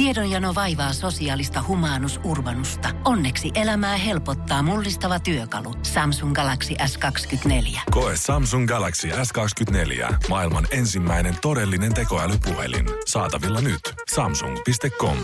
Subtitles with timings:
[0.00, 2.88] Tiedonjano vaivaa sosiaalista humanus urbanusta.
[3.04, 5.74] Onneksi elämää helpottaa mullistava työkalu.
[5.82, 7.80] Samsung Galaxy S24.
[7.90, 10.14] Koe Samsung Galaxy S24.
[10.28, 12.86] Maailman ensimmäinen todellinen tekoälypuhelin.
[13.06, 13.80] Saatavilla nyt.
[14.14, 15.16] Samsung.com.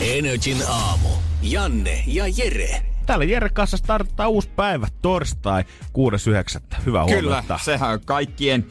[0.00, 1.08] Energin aamu.
[1.42, 2.82] Janne ja Jere.
[3.06, 6.76] Täällä Jere kanssa starttaa uusi päivä, torstai 6.9.
[6.86, 7.58] Hyvää Kyllä, huomenta.
[7.62, 8.66] sehän on kaikkien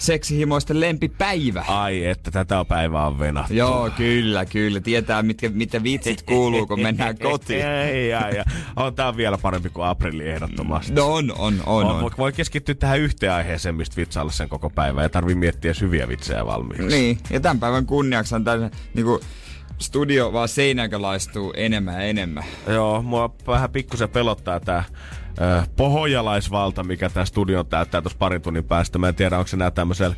[0.00, 1.64] seksihimoisten lempipäivä.
[1.68, 3.54] Ai että tätä päivää on venattu.
[3.54, 4.80] Joo, kyllä, kyllä.
[4.80, 7.66] Tietää, mitkä, mitä vitsit kuuluu, kun mennään kotiin.
[7.66, 8.44] Ei, ja, ja.
[8.76, 10.92] On tää vielä parempi kuin aprilli ehdottomasti.
[10.92, 11.84] No on, on, on.
[11.84, 12.10] on, on.
[12.18, 15.02] Voi keskittyä tähän yhteen aiheeseen, mistä vitsailla sen koko päivän.
[15.02, 16.86] Ja tarvii miettiä hyviä vitsejä valmiiksi.
[16.86, 19.20] Niin, ja tämän päivän kunniaksi on tällainen niinku,
[19.78, 22.44] studio vaan seinäkölaistuu enemmän ja enemmän.
[22.66, 24.84] Joo, mua vähän pikkusen pelottaa tää
[25.40, 28.98] ö, pohojalaisvalta, mikä tää studion täyttää tuossa parin tunnin päästä.
[28.98, 30.16] Mä en tiedä, onko se nää tämmöisellä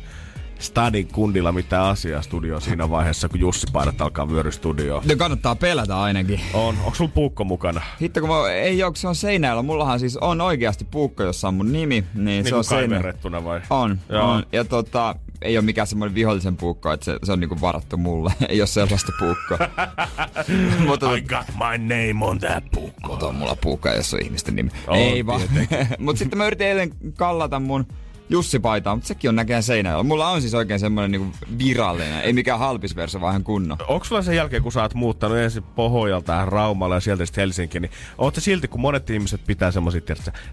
[0.59, 5.03] stadin kundilla mitään asiaa studio siinä vaiheessa, kun Jussi Paidat alkaa vyöry studioon.
[5.09, 6.39] No kannattaa pelätä ainakin.
[6.53, 6.75] On.
[6.77, 7.81] Onko sulla puukko mukana?
[8.01, 9.61] Hitto kun mä, ei kun se on seinällä.
[9.61, 12.03] Mullahan siis on oikeasti puukko, jossa on mun nimi.
[12.13, 12.87] Niin, Niin se on seinällä.
[12.89, 13.61] kaiverrettuna vai?
[13.69, 14.29] On, Joo.
[14.31, 14.43] on.
[14.51, 18.33] Ja tota, ei ole mikään semmoinen vihollisen puukko, että se, se on niinku varattu mulle.
[18.49, 19.57] ei ole sellaista puukkoa.
[20.87, 23.07] Mutta I got my name on that puukko.
[23.07, 24.69] Mutta on mulla puukka, jos on ihmisten nimi.
[24.87, 25.41] On, ei vaan.
[25.99, 27.87] mutta sitten mä yritin eilen kallata mun
[28.33, 30.03] Jussi paitaa, mutta sekin on näköjään seinällä.
[30.03, 33.77] Mulla on siis oikein semmoinen niinku virallinen, ei mikään halpisverso, vaan ihan kunnon.
[33.87, 37.41] Onko sulla sen jälkeen, kun sä oot muuttanut ensin Pohojalta tähän Raumalle ja sieltä sitten
[37.41, 40.01] Helsinkiin, niin ootte silti, kun monet ihmiset pitää semmoisia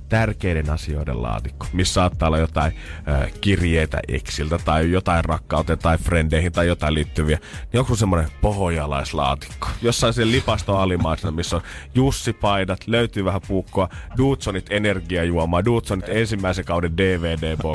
[0.08, 2.72] tärkeiden asioiden laatikko, missä saattaa olla jotain
[3.08, 7.38] äh, kirjeitä eksiltä tai jotain rakkauteen tai frendeihin tai jotain liittyviä,
[7.72, 9.68] niin onko semmoinen pohojalaislaatikko?
[9.82, 11.62] Jossain siellä lipasto alimaisena, missä on
[11.94, 17.69] Jussi-paidat, löytyy vähän puukkoa, Dudsonit energiajuomaa, Dudsonit ensimmäisen kauden DVD-boksi.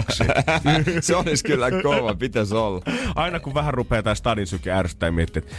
[1.01, 2.81] se olisi kyllä kova, pitäisi olla.
[3.15, 5.55] Aina kun vähän rupeaa tää stadin syke ärsyttää ja miettii, että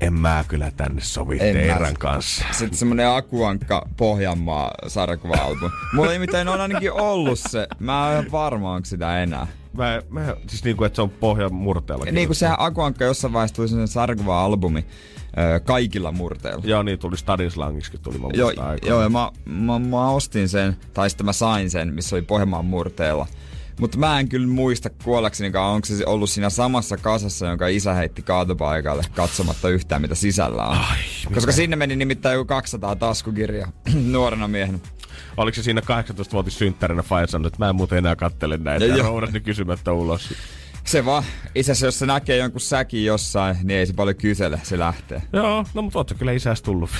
[0.00, 1.62] en mä kyllä tänne sovi En mä.
[1.62, 2.44] Teeran kanssa.
[2.52, 5.70] Sitten semmonen Akuankka Pohjanmaa sarjakuva-albumi.
[5.92, 7.66] Mulla ei mitään on ainakin ollut se.
[7.78, 9.46] Mä en ole varma, onko sitä enää.
[9.72, 12.04] Mä, mä, siis niinku, että se on pohjan murteella.
[12.04, 14.84] Niin kuin sehän Akuankka jossain vaiheessa tuli sellainen sarjakuva-albumi
[15.38, 16.62] ö, kaikilla murteilla.
[16.64, 18.52] Joo, niin tuli Stadin slangiskin tuli mä Joo,
[18.86, 22.64] joo ja mä, mä, mä, ostin sen, tai sitten mä sain sen, missä oli Pohjanmaan
[22.64, 23.26] murteella.
[23.80, 28.22] Mutta mä en kyllä muista kuollaksenikaan, onko se ollut siinä samassa kasassa, jonka isä heitti
[28.22, 30.78] kaatopaikalle katsomatta yhtään, mitä sisällä on.
[30.78, 30.96] Ai,
[31.34, 33.72] Koska sinne meni nimittäin joku 200 taskukirjaa
[34.12, 34.78] nuorena miehenä.
[35.36, 39.40] Oliko se siinä 18-vuotis synttärinä Fajan että mä en muuten enää kattele näitä Ja ne
[39.40, 40.34] kysymättä ulos.
[40.84, 44.60] Se vaan, itse asiassa jos se näkee jonkun säkin jossain, niin ei se paljon kysele,
[44.62, 45.22] se lähtee.
[45.32, 46.90] Joo, no mutta ootko kyllä isäs tullut.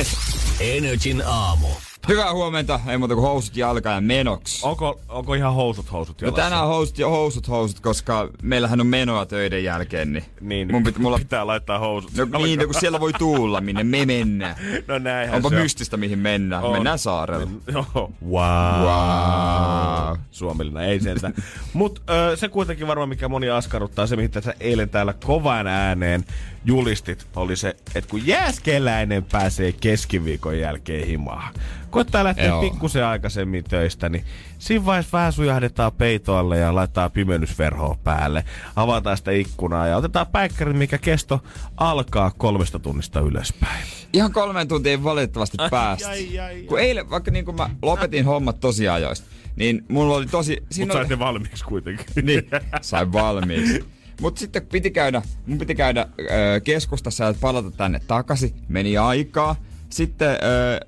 [0.60, 1.68] Energin aamu.
[2.08, 4.64] Hyvää huomenta, ei muuta kuin housut jalkaan ja menoks.
[4.64, 6.44] onko, onko ihan housut housut No jalassa?
[6.44, 10.98] tänään housut ja housut housut, koska meillähän on menoa töiden jälkeen, niin, Niin, mun pit,
[10.98, 12.10] mulla, pitää laittaa housut.
[12.14, 14.56] no, niin, no, kun siellä voi tulla, minne me mennään.
[14.88, 15.62] No näinhän Onpa se on.
[15.62, 16.62] mystistä, mihin mennään.
[16.64, 16.72] On.
[16.72, 17.46] Mennään saarelle.
[17.72, 18.12] Joo.
[18.30, 18.82] Wow.
[18.86, 20.16] Wow.
[20.30, 21.34] Suomellinen, ei sentään.
[21.72, 26.24] Mut ö, se kuitenkin varmaan, mikä moni askarruttaa, se mitä sä eilen täällä kovan ääneen
[26.66, 31.54] julistit, oli se, että kun jääskeläinen pääsee keskiviikon jälkeen himaan,
[31.90, 32.60] koittaa lähteä Joo.
[32.60, 34.24] pikkusen aikaisemmin töistä, niin
[34.58, 38.44] siinä vaiheessa vähän sujahdetaan peitoalle ja laittaa pimennysverhoa päälle,
[38.76, 41.40] avataan sitä ikkunaa ja otetaan päikkäri, mikä kesto
[41.76, 43.84] alkaa kolmesta tunnista ylöspäin.
[44.12, 46.08] Ihan kolmeen tuntiin valitettavasti päästä.
[46.08, 50.26] ai, ai, Kun eilen, vaikka niin kun mä lopetin hommat tosi ajoista, niin mulla oli
[50.26, 50.56] tosi...
[50.60, 52.06] Mutta sait oli, ne valmiiksi kuitenkin.
[52.22, 52.42] niin,
[52.80, 53.84] sain valmiiksi.
[54.20, 56.24] Mutta sitten piti käydä, mun piti käydä ö,
[56.60, 58.54] keskustassa ja palata tänne takaisin.
[58.68, 59.56] Meni aikaa.
[59.90, 60.36] Sitten ö,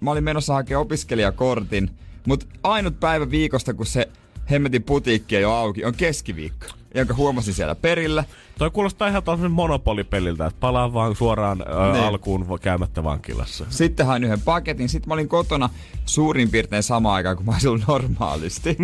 [0.00, 1.90] mä olin menossa hakemaan opiskelijakortin.
[2.26, 4.08] Mutta ainut päivä viikosta, kun se
[4.50, 6.66] hemmetin putiikki ei ole auki, on keskiviikko.
[6.94, 8.24] Jonka huomasin siellä perillä.
[8.58, 12.04] Toi kuulostaa ihan tällaisen monopolipeliltä, että palaa vaan suoraan ö, Niin.
[12.04, 13.66] alkuun käymättä vankilassa.
[13.68, 14.88] Sitten hain yhden paketin.
[14.88, 15.70] Sitten mä olin kotona
[16.06, 18.76] suurin piirtein samaan aikaan, kun mä olisin ollut normaalisti.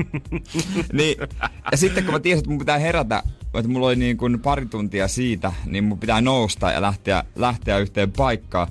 [0.92, 1.16] niin,
[1.72, 3.22] ja sitten kun mä tiesin, että mun pitää herätä,
[3.54, 7.78] että mulla oli niin kuin pari tuntia siitä, niin mun pitää nousta ja lähteä, lähteä
[7.78, 8.68] yhteen paikkaan.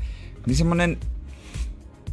[0.47, 0.97] Niin semmonen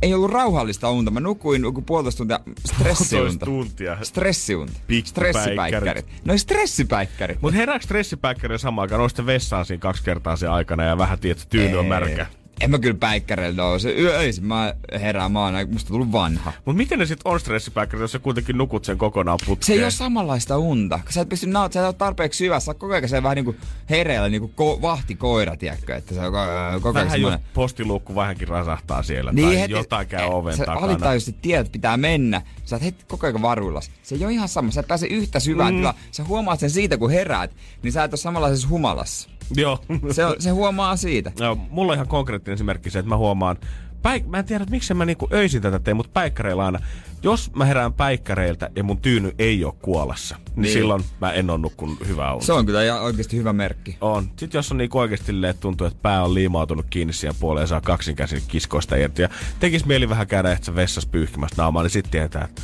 [0.03, 1.11] ei ollut rauhallista unta.
[1.11, 3.47] Mä nukuin joku puolitoista tuntia stressiunta.
[3.47, 3.99] tuntia.
[4.03, 4.73] Stressiunta.
[5.05, 6.07] Stressipäikkärit.
[6.25, 7.43] No stressipäikkärit.
[7.43, 8.99] Mutta herääkö stressipäikkäri samaan aikaan?
[8.99, 11.89] Noista vessaan siinä kaksi kertaa sen aikana ja vähän tiedät, tyyny on Ei.
[11.89, 12.27] märkä.
[12.61, 13.93] En mä kyllä päikkäreillä nouse.
[13.93, 16.53] Yöisin mä herään, mä oon musta tullut vanha.
[16.65, 19.79] Mutta miten ne sit on stressipäkkärit, jos sä kuitenkin nukut sen kokonaan Se putkeen?
[19.79, 21.01] ei ole samanlaista unta.
[21.05, 22.65] kun Sä et pysty naut, sä et ole tarpeeksi syvässä.
[22.65, 23.55] Sä oot koko ajan se vähän niinku
[23.91, 25.97] hereillä niinku ko- vahtikoira, tiedätkö?
[25.97, 27.41] Että se on ko- koko ajan Vähän semmoinen.
[27.55, 30.87] postiluukku vähänkin rasahtaa siellä niin, tai jotain käy oven sä takana.
[30.87, 32.43] alitajuisesti tiedät, että pitää mennä.
[32.65, 33.91] Sä oot heti koko ajan varuillas.
[34.03, 34.71] Se ei ole ihan sama.
[34.71, 35.79] Sä et pääse yhtä syvään mm.
[35.79, 35.95] tilaan.
[36.11, 37.51] Sä huomaat sen siitä, kun heräät.
[37.83, 39.31] Niin sä et ole samanlaisessa humalassa.
[39.57, 39.79] Joo.
[40.11, 41.33] Se, on, se huomaa siitä.
[41.39, 43.57] Joo, mulla on ihan konkreettinen esimerkki se, että mä huomaan,
[44.03, 46.79] päik- mä en tiedä, että miksi mä niinku öisin tätä teen, mutta päikkäreillä aina.
[47.23, 50.73] Jos mä herään päikkäreiltä ja mun tyyny ei ole kuolassa, niin, Niin.
[50.73, 52.47] silloin mä en ole nukkunut hyvää unta.
[52.47, 53.97] Se on kyllä ihan oikeasti hyvä merkki.
[54.01, 54.25] On.
[54.37, 57.67] Sitten jos on niinku oikeasti että tuntuu, että pää on liimautunut kiinni siihen puoleen ja
[57.67, 59.23] saa kaksinkäsin kiskoista irti.
[59.23, 59.29] Ja
[59.61, 62.63] tekis mieli vähän käydä ehkä vessassa pyyhkimästä naamaa, niin sitten tietää, että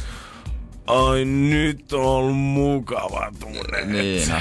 [0.86, 3.84] ai nyt on mukava tunne.
[3.84, 4.36] Niin, no.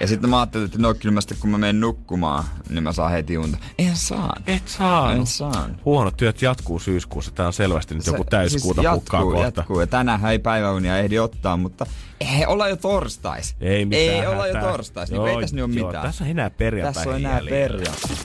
[0.00, 2.92] Ja sitten mä ajattelin, että no kyllä mä sitten kun mä menen nukkumaan, niin mä
[2.92, 3.58] saan heti unta.
[3.78, 4.36] Eihän saa.
[4.46, 5.12] Et saa.
[5.12, 5.68] En saa.
[5.84, 7.30] Huonot työt jatkuu syyskuussa.
[7.30, 9.60] Tää on selvästi nyt joku täyskuuta siis pukkaa jatkuu, kohta.
[9.60, 9.80] jatkuu.
[9.80, 11.86] Ja tänään ei päiväunia ehdi ottaa, mutta
[12.20, 13.56] ei olla jo torstais.
[13.60, 16.06] Ei mitään Ei olla jo torstais, niin ei tässä nyt ole joo, mitään.
[16.06, 18.16] Tässä on enää perjantai Tässä on enää perjantai.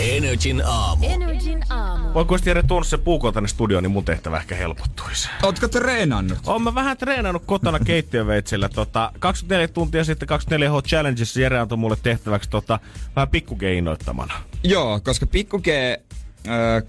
[0.00, 1.06] Energin aamu.
[1.08, 2.14] Energin aamu.
[2.14, 5.28] Voin kuitenkin Jere tuonut se puukon tänne studioon, niin mun tehtävä ehkä helpottuisi.
[5.42, 6.38] Ootko treenannut?
[6.46, 8.68] Oon mä vähän treenannut kotona keittiöveitsellä.
[8.68, 12.78] Tota, 24 tuntia sitten 24H Challengeissa Jere antoi mulle tehtäväksi tota,
[13.16, 14.34] vähän pikkukeinoittamana.
[14.64, 16.82] Joo, koska Pikku G öö,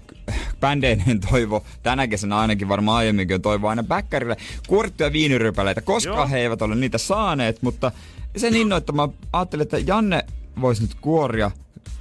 [0.60, 4.36] bändeinen toivo, tänä kesänä ainakin varmaan aiemminkin on toivo aina bäkkärille
[4.68, 6.28] kuorittuja viinirypäleitä, koska Joo.
[6.28, 7.92] he eivät ole niitä saaneet, mutta
[8.36, 10.24] sen innoittama ajattelin, että Janne
[10.60, 11.50] voisi nyt kuoria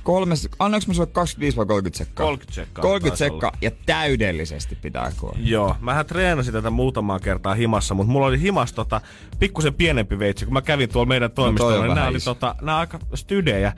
[0.04, 2.25] kolmes, annoinko mä sulle 25 vai 30 sekkaa?
[2.25, 5.44] 30 sekkaa 30 taisi sekkaa ja täydellisesti pitää kuoria.
[5.46, 9.01] Joo, mähän treenasin tätä muutamaa kertaa himassa, mutta mulla oli himas tota,
[9.40, 12.56] pikkusen pienempi veitsi, kun mä kävin tuolla meidän toimistolla, No on niin nämä oli tota,
[12.62, 13.74] nämä aika stydejä.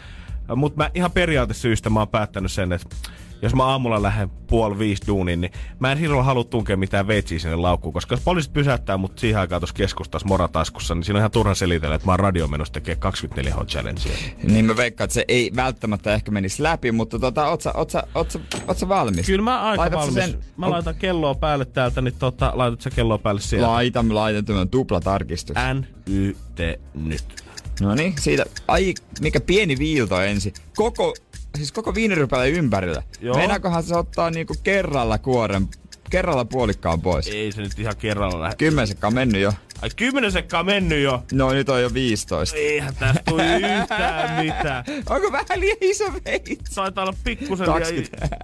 [0.55, 2.95] Mutta mä ihan periaatesyistä mä oon päättänyt sen, että
[3.41, 7.39] jos mä aamulla lähden puoli viisi duuniin, niin mä en silloin halua tunkea mitään veitsiä
[7.39, 11.21] sinne laukkuun, koska jos poliisit pysäyttää mut siihen aikaan tuossa keskustassa morataskussa, niin siinä on
[11.21, 14.11] ihan turha selitellä, että mä oon radiomenossa tekee 24 h challengea.
[14.43, 17.89] Niin mä veikkaan, että se ei välttämättä ehkä menisi läpi, mutta tota, oot sä, oot
[17.89, 19.25] sä, oot sä, oot sä valmis?
[19.25, 20.37] Kyllä mä aika Laitat valmis.
[20.57, 23.67] Mä laitan kelloa päälle täältä, niin tota, laitat sä kelloa päälle sieltä.
[23.67, 25.55] Laitan, laitan tämän tuplatarkistus.
[25.73, 27.41] N-Y-T nyt.
[27.81, 30.53] No niin, siitä, ai, mikä pieni viilto ensin.
[30.75, 31.13] Koko,
[31.57, 33.03] siis koko viinirypäle ympärillä.
[33.21, 33.35] Joo.
[33.35, 35.67] Meinaakohan se ottaa niinku kerralla kuoren,
[36.09, 37.27] kerralla puolikkaan pois?
[37.27, 38.55] Ei se nyt ihan kerralla lähde.
[38.55, 39.53] Kymmenen sekkaa on mennyt jo.
[39.81, 41.23] Ai kymmenen sekkaa mennyt jo.
[41.31, 42.57] No nyt on jo 15.
[42.57, 43.43] Eihän tästä tuli
[43.81, 44.83] yhtään mitään.
[45.09, 46.57] Onko vähän liian iso veitsi?
[46.69, 47.79] Saitaa olla pikkusen liian...
[47.79, 48.37] 20.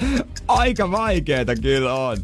[0.48, 2.18] Aika vaikeeta kyllä on.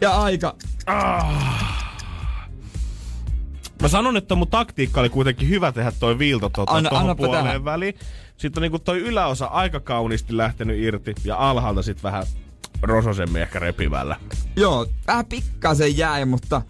[0.00, 0.54] ja aika...
[3.80, 7.44] Mä sanon, että mun taktiikka oli kuitenkin hyvä tehdä toi viilto tota, Anna- annapa puoleen
[7.44, 7.64] tähän.
[7.64, 7.94] väliin.
[8.36, 12.24] Sitten on niinku toi yläosa aika kauniisti lähtenyt irti ja alhaalta sit vähän
[12.82, 14.16] rososemmin ehkä repivällä.
[14.56, 16.62] Joo, vähän pikkasen jäi, mutta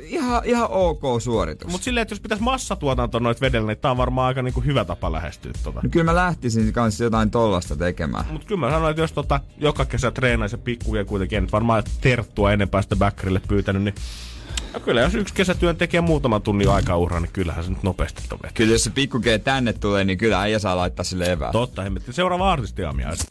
[0.00, 1.70] ihan, ihan ok suoritus.
[1.72, 4.84] Mut silleen, että jos pitäisi massatuotanto noit vedellä, niin tää on varmaan aika niinku hyvä
[4.84, 5.80] tapa lähestyä tota.
[5.82, 8.24] No kyllä mä lähtisin kanssa jotain tollasta tekemään.
[8.30, 11.82] Mut kyllä mä sanoin, että jos tota, joka kesä treenaisi ja pikkuja kuitenkin, en varmaan
[12.00, 13.94] terttua ennen päästä backerille pyytänyt, niin
[14.74, 18.22] no kyllä jos yksi kesätyön tekee muutaman tunnin aikaa uhraa, niin kyllähän se nyt nopeasti
[18.28, 18.50] tovee.
[18.54, 21.52] Kyllä jos se pikku G tänne tulee, niin kyllä äijä saa laittaa sille evää.
[21.52, 22.12] Totta, hemmetti.
[22.12, 23.24] Seuraava artistiaamiaista.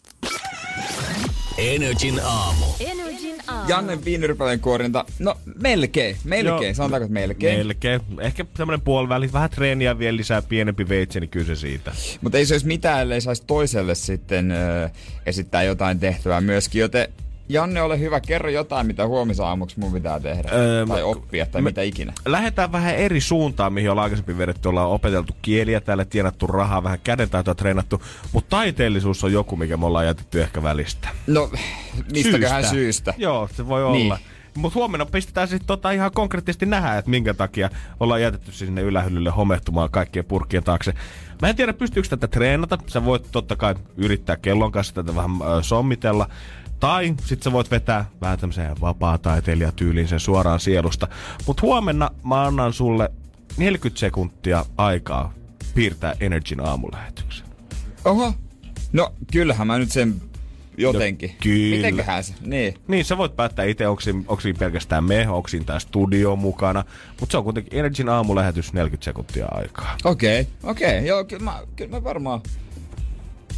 [1.58, 2.66] Energin aamu.
[2.80, 3.70] Energin aamu.
[3.70, 6.74] Janne viinirypäleen kuorinta, no melkein, melkein, Joo.
[6.74, 7.58] sanotaanko että melkein.
[7.58, 8.02] Melkein.
[8.20, 11.92] Ehkä tämmönen puoliväli, vähän treeniä vielä lisää, pienempi veitsi, niin kyllä se siitä.
[12.22, 14.90] Mutta ei se olisi mitään, ellei saisi toiselle sitten ö,
[15.26, 17.08] esittää jotain tehtävää myöskin, joten
[17.50, 20.50] Janne, ole hyvä, kerro jotain, mitä huomisaamuksi mun pitää tehdä.
[20.54, 22.14] Öö, tai oppia, tai me- mitä ikinä.
[22.26, 24.70] Lähdetään vähän eri suuntaan, mihin ollaan aikaisemmin vedetty.
[24.70, 28.02] Ollaan opeteltu kieliä täällä, tienattu rahaa, vähän kädentaitoa treenattu.
[28.32, 31.08] Mutta taiteellisuus on joku, mikä me ollaan jätetty ehkä välistä.
[31.28, 31.50] No,
[32.14, 33.14] mistäköhän syystä?
[33.18, 34.06] Joo, se voi Niin.
[34.06, 34.18] olla.
[34.56, 39.30] Mutta huomenna pistetään sitten tota ihan konkreettisesti nähdä, että minkä takia ollaan jätetty sinne ylähyllylle
[39.30, 40.94] homehtumaan kaikkien purkien taakse.
[41.42, 42.78] Mä en tiedä, pystyykö tätä treenata.
[42.88, 46.30] Sä voit totta kai yrittää kellon kanssa tätä vähän ö, sommitella.
[46.80, 51.08] Tai sit sä voit vetää vähän tämmöiseen vapaa-taiteilijatyyliin sen suoraan sielusta.
[51.48, 53.12] Mutta huomenna mä annan sulle
[53.58, 55.34] 40 sekuntia aikaa
[55.76, 57.48] piirtää Energin aamulähetyksen.
[58.06, 58.34] Oho.
[58.94, 60.22] No, kyllähän mä nyt sen
[60.78, 61.30] jotenkin.
[61.30, 61.76] No, kyllä.
[61.76, 62.34] Mitenköhän se?
[62.42, 62.74] Niin.
[62.88, 64.02] Niin, sä voit päättää itse, onko
[64.42, 66.86] siinä, pelkästään me, onko siinä tää studio mukana.
[67.20, 69.98] Mutta se on kuitenkin Energin aamulähetys 40 sekuntia aikaa.
[70.04, 70.98] Okei, okay, okei.
[70.98, 71.08] Okay.
[71.08, 72.42] Joo, kyllä mä, kyllä mä varmaan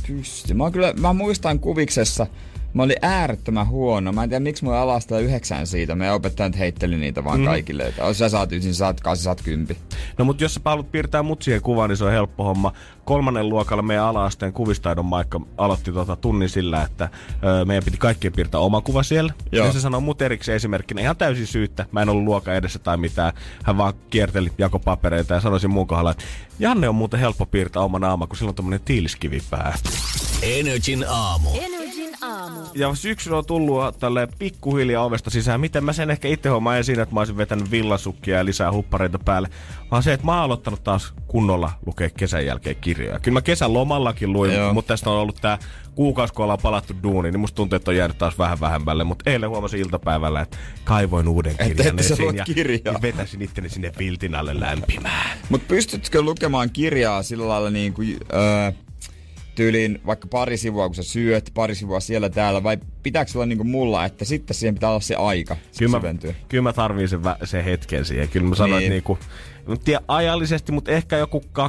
[0.08, 0.58] pystyn.
[0.58, 2.28] Mä, kyllä, mä muistan kuviksessa,
[2.74, 4.12] Mä olin äärettömän huono.
[4.12, 5.96] Mä en tiedä, miksi mulla alasta yhdeksän siitä.
[5.96, 7.46] Meidän opettajat heitteli niitä vaan mm.
[7.46, 7.84] kaikille.
[7.84, 9.78] Että jos sä saat ysin, saat kanssa, saat kympi.
[10.18, 12.74] No mutta jos sä haluat piirtää mut siihen kuvaan, niin se on helppo homma.
[13.06, 17.10] Kolmannen luokalla meidän ala-asteen kuvistaidon maikka aloitti tota tunnin sillä, että
[17.62, 19.34] ö, meidän piti kaikkien piirtää oma kuva siellä.
[19.52, 19.66] Joo.
[19.66, 21.86] Ja se sanoi mut erikseen esimerkkinä ihan täysin syyttä.
[21.92, 23.34] Mä en ollut luokan edessä tai mitään.
[23.64, 26.24] Hän vaan kierteli jakopapereita ja sanoisin mun kohdalla, että
[26.60, 29.78] Janne on muuten helppo piirtää oma naama, kun sillä on tämmönen tiiliskivipää.
[30.42, 31.50] Energin aamu.
[31.50, 31.81] Energin
[32.22, 32.60] aamu.
[32.76, 35.62] Ja syksyllä on tullut tälle pikkuhiljaa ovesta sisään.
[35.62, 38.72] Miten mä sen ehkä itse hommaan en siinä, että mä olisin vetänyt villasukkia ja lisää
[38.72, 39.50] huppareita päälle.
[39.92, 43.20] Vaan se, että mä oon aloittanut taas kunnolla lukea kesän jälkeen kirjoja.
[43.20, 44.74] Kyllä mä kesän lomallakin luin, Joo.
[44.74, 45.58] mutta tästä on ollut tää
[45.96, 49.04] kuukausi, kun ollaan palattu duuniin, niin musta tuntuu, että on jäänyt taas vähän vähemmälle.
[49.04, 52.94] Mutta eilen huomasin iltapäivällä, että kaivoin uuden kirjan sä esiin ja, kirjaa.
[52.94, 55.38] ja vetäsin itteni sinne viltin alle lämpimään.
[55.50, 58.72] Mutta pystytkö lukemaan kirjaa sillä lailla niin kuin, öö,
[59.56, 63.58] tyyliin vaikka pari sivua, kun sä syöt, pari sivua siellä täällä, vai pitääkö olla niin
[63.58, 66.34] kuin mulla, että sitten siihen pitää olla se aika Kyllä mä, syventyä?
[66.50, 68.30] kyllä mä tarviin sen, vä- sen hetken siihen.
[68.30, 68.84] Kyllä mä sanoin, Niin.
[68.84, 69.18] että niinku,
[69.68, 71.64] en tiedä ajallisesti, mutta ehkä joku 20-30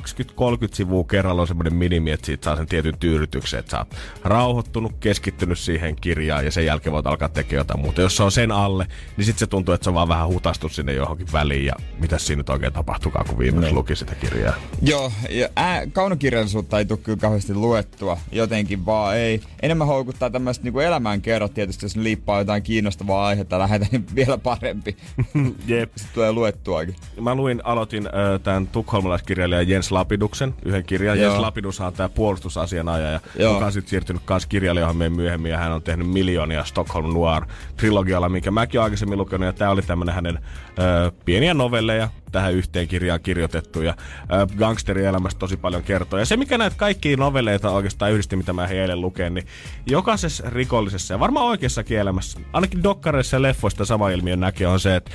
[0.73, 3.95] sivua kerralla on semmoinen minimi, että siitä saa sen tietyn tyydytyksen, että sä oot
[4.25, 8.01] rauhoittunut, keskittynyt siihen kirjaan ja sen jälkeen voit alkaa tekemään jotain muuta.
[8.01, 10.73] Jos se on sen alle, niin sitten se tuntuu, että se on vaan vähän hutastut
[10.73, 13.75] sinne johonkin väliin ja mitä siinä nyt oikein tapahtukaan, kun viimeksi Niin.
[13.75, 14.55] luki sitä kirjaa.
[14.83, 19.41] Joo, ja ää, kaunokirjallisuutta ei tule kyllä kauheasti luettua, jotenkin vaan ei.
[19.63, 24.97] Enemmän houkuttaa tämmöistä niinku elämänkerrot tietysti, jos liippaa jotain kiinnostavaa aihetta lähetä, niin vielä parempi.
[25.67, 25.91] Jep.
[25.97, 26.95] Sitten tulee luettuakin.
[27.21, 31.19] Mä luin, aloitin äh, tämän tukholmalaiskirjailijan Jens Lapiduksen yhden kirjan.
[31.19, 31.31] Joo.
[31.31, 33.53] Jens Lapidus on tämä puolustusasianajaja, Joo.
[33.53, 35.51] joka on sitten siirtynyt kirjailijoihin meidän myöhemmin.
[35.51, 39.47] Ja hän on tehnyt miljoonia Stockholm Noir-trilogialla, minkä mäkin olen aikaisemmin lukenut.
[39.47, 43.83] Ja tämä oli tämmöinen hänen äh, pieniä novelleja tähän yhteen kirjaan kirjoitettu.
[43.83, 46.19] Ja äh, gangsterielämästä tosi paljon kertoo.
[46.19, 49.47] Ja se, mikä näitä kaikkia novelleita oikeastaan yhdisti, mitä mä eilen luken, niin
[49.87, 54.97] jokaisessa rikollisessa ja varmaan oikeassakin elämässä, ainakin dokkareissa ja leffoista sama ilmiö näkee, on se,
[54.97, 55.11] että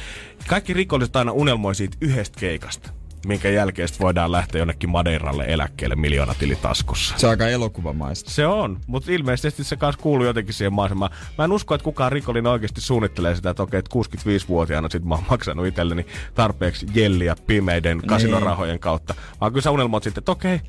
[0.48, 2.97] kaikki rikolliset aina unelmoi siitä yhdestä keikasta
[3.28, 7.18] minkä jälkeen voidaan lähteä jonnekin Madeiralle eläkkeelle miljoona tilitaskussa.
[7.18, 8.30] Se on aika elokuvamaista.
[8.30, 11.12] Se on, mutta ilmeisesti se kanssa kuuluu jotenkin siihen maasemaan.
[11.38, 15.16] Mä en usko, että kukaan rikollinen oikeasti suunnittelee sitä, että okei, että 65-vuotiaana sit mä
[15.16, 16.06] oon maksanut itselleni
[16.36, 19.16] tarpeeksi jelliä pimeiden kasinorahojen kautta.
[19.42, 20.62] Vaan kyllä sä unelmoit sitten, että okei,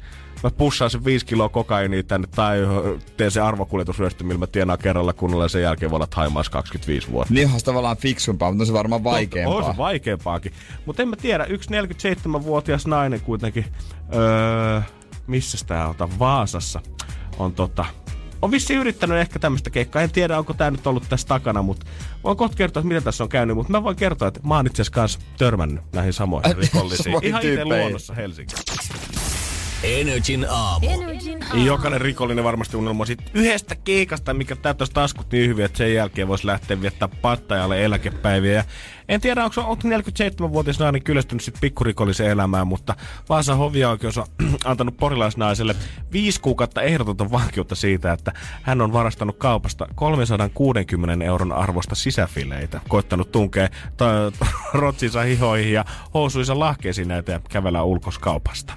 [0.42, 2.58] mä pussaan sen 5 kiloa kokainia tänne tai
[3.16, 7.10] teen se arvokuljetusryöstö, millä mä tienaan kerralla kunnolla ja sen jälkeen voi olla haimaassa 25
[7.10, 7.34] vuotta.
[7.34, 9.56] Niin onhan se tavallaan fiksumpaa, mutta on se varmaan vaikeampaa.
[9.56, 10.52] On se vaikeampaakin.
[10.86, 13.64] Mutta en mä tiedä, yksi 47-vuotias nainen kuitenkin,
[14.14, 14.80] öö,
[15.26, 16.80] missä tää on, Vaasassa,
[17.38, 17.84] on tota,
[18.42, 20.02] on vissi yrittänyt ehkä tämmöistä keikkaa.
[20.02, 21.86] En tiedä, onko tämä nyt ollut tässä takana, mutta
[22.24, 23.56] voin kohta kertoa, että miten tässä on käynyt.
[23.56, 27.24] Mutta mä voin kertoa, että mä oon itse asiassa törmännyt näihin samoihin rikollisiin.
[27.24, 29.37] Ihan itse luonnossa Helsingissä.
[29.82, 30.86] Energin aamu.
[30.88, 31.64] Energin aamu.
[31.64, 36.28] Jokainen rikollinen varmasti unelmoi siitä yhdestä keikasta, mikä täyttäisi taskut niin hyvin, että sen jälkeen
[36.28, 38.52] voisi lähteä viettää pattajalle eläkepäiviä.
[38.52, 38.64] Ja
[39.08, 42.94] en tiedä, onko, onko 47-vuotias nainen kyllästynyt sitten pikkurikollisen elämään, mutta
[43.28, 44.26] Vaasan hovioikeus on
[44.64, 45.76] antanut porilaisnaiselle
[46.12, 48.32] viisi kuukautta ehdotonta vankeutta siitä, että
[48.62, 54.32] hän on varastanut kaupasta 360 euron arvosta sisäfileitä, koittanut tunkea to-
[54.80, 58.74] rotsinsa hihoihin ja housuissa lahkeisiin näitä ja kävellä ulkoskaupasta.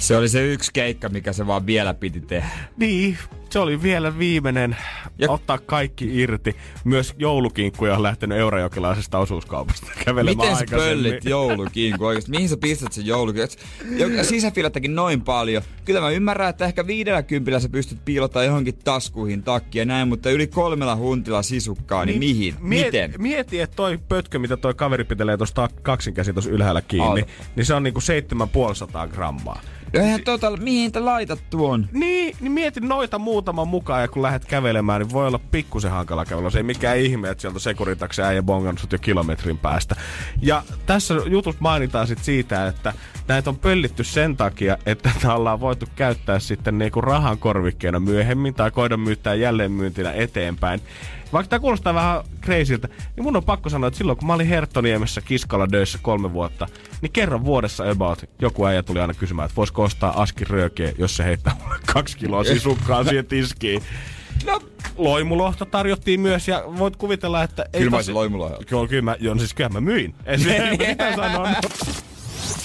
[0.00, 2.48] Se oli se yksi keikka, mikä se vaan vielä piti tehdä.
[2.76, 3.18] Niin,
[3.50, 4.76] se oli vielä viimeinen
[5.18, 5.30] ja...
[5.30, 6.56] Ottaa kaikki irti.
[6.84, 12.30] Myös joulukinkkuja on lähtenyt eurojokelaisesta osuuskaupasta kävelemään Miten sä pöllit joulukinku oikeesti?
[12.30, 13.54] Mihin sä pistät sen joulukinku?
[14.22, 15.62] Sisäfilettäkin noin paljon.
[15.84, 20.08] Kyllä mä ymmärrän, että ehkä viidellä kympillä sä pystyt piilottaa johonkin taskuihin takkia ja näin,
[20.08, 22.54] mutta yli kolmella huntilla sisukkaa, niin, niin mihin?
[22.60, 23.14] Miet, Miten?
[23.18, 27.34] Mieti, että toi pötkö, mitä toi kaveri pitelee tuosta kaksinkäsi tuossa ylhäällä kiinni, Aivan.
[27.56, 29.60] niin se on niinku 7500 grammaa.
[29.92, 31.88] No eihän tota, mihin te laitat tuon?
[31.92, 36.24] Niin, niin mieti noita muutaman mukaan ja kun lähdet kävelemään, niin voi olla pikkusen hankala
[36.24, 36.50] kävellä.
[36.50, 39.96] Se ei mikään ihme, että sieltä sekuritakse äijä bongannut sut jo kilometrin päästä.
[40.42, 42.92] Ja tässä jutussa mainitaan sit siitä, että
[43.28, 48.54] näitä on pöllitty sen takia, että tätä ollaan voitu käyttää sitten niinku rahan korvikkeena myöhemmin
[48.54, 50.80] tai koida myyttää jälleenmyyntinä eteenpäin.
[51.32, 54.46] Vaikka tämä kuulostaa vähän crazyltä, niin mun on pakko sanoa, että silloin kun mä olin
[54.46, 56.68] Herttoniemessä kiskalla döissä kolme vuotta,
[57.02, 61.16] niin kerran vuodessa about joku äijä tuli aina kysymään, että voisiko ostaa aski röökeä, jos
[61.16, 63.82] se heittää mulle kaksi kiloa sisukkaa siihen tiskiin.
[64.46, 64.60] No,
[64.96, 67.64] loimulohta tarjottiin myös ja voit kuvitella, että...
[67.72, 68.64] ei Kyllä mä tosi- loimulohjalla.
[68.64, 70.14] Kyllä, kyllä mä, joo, siis kyllä mä myin.
[70.26, 71.48] Ei se mitä sanon.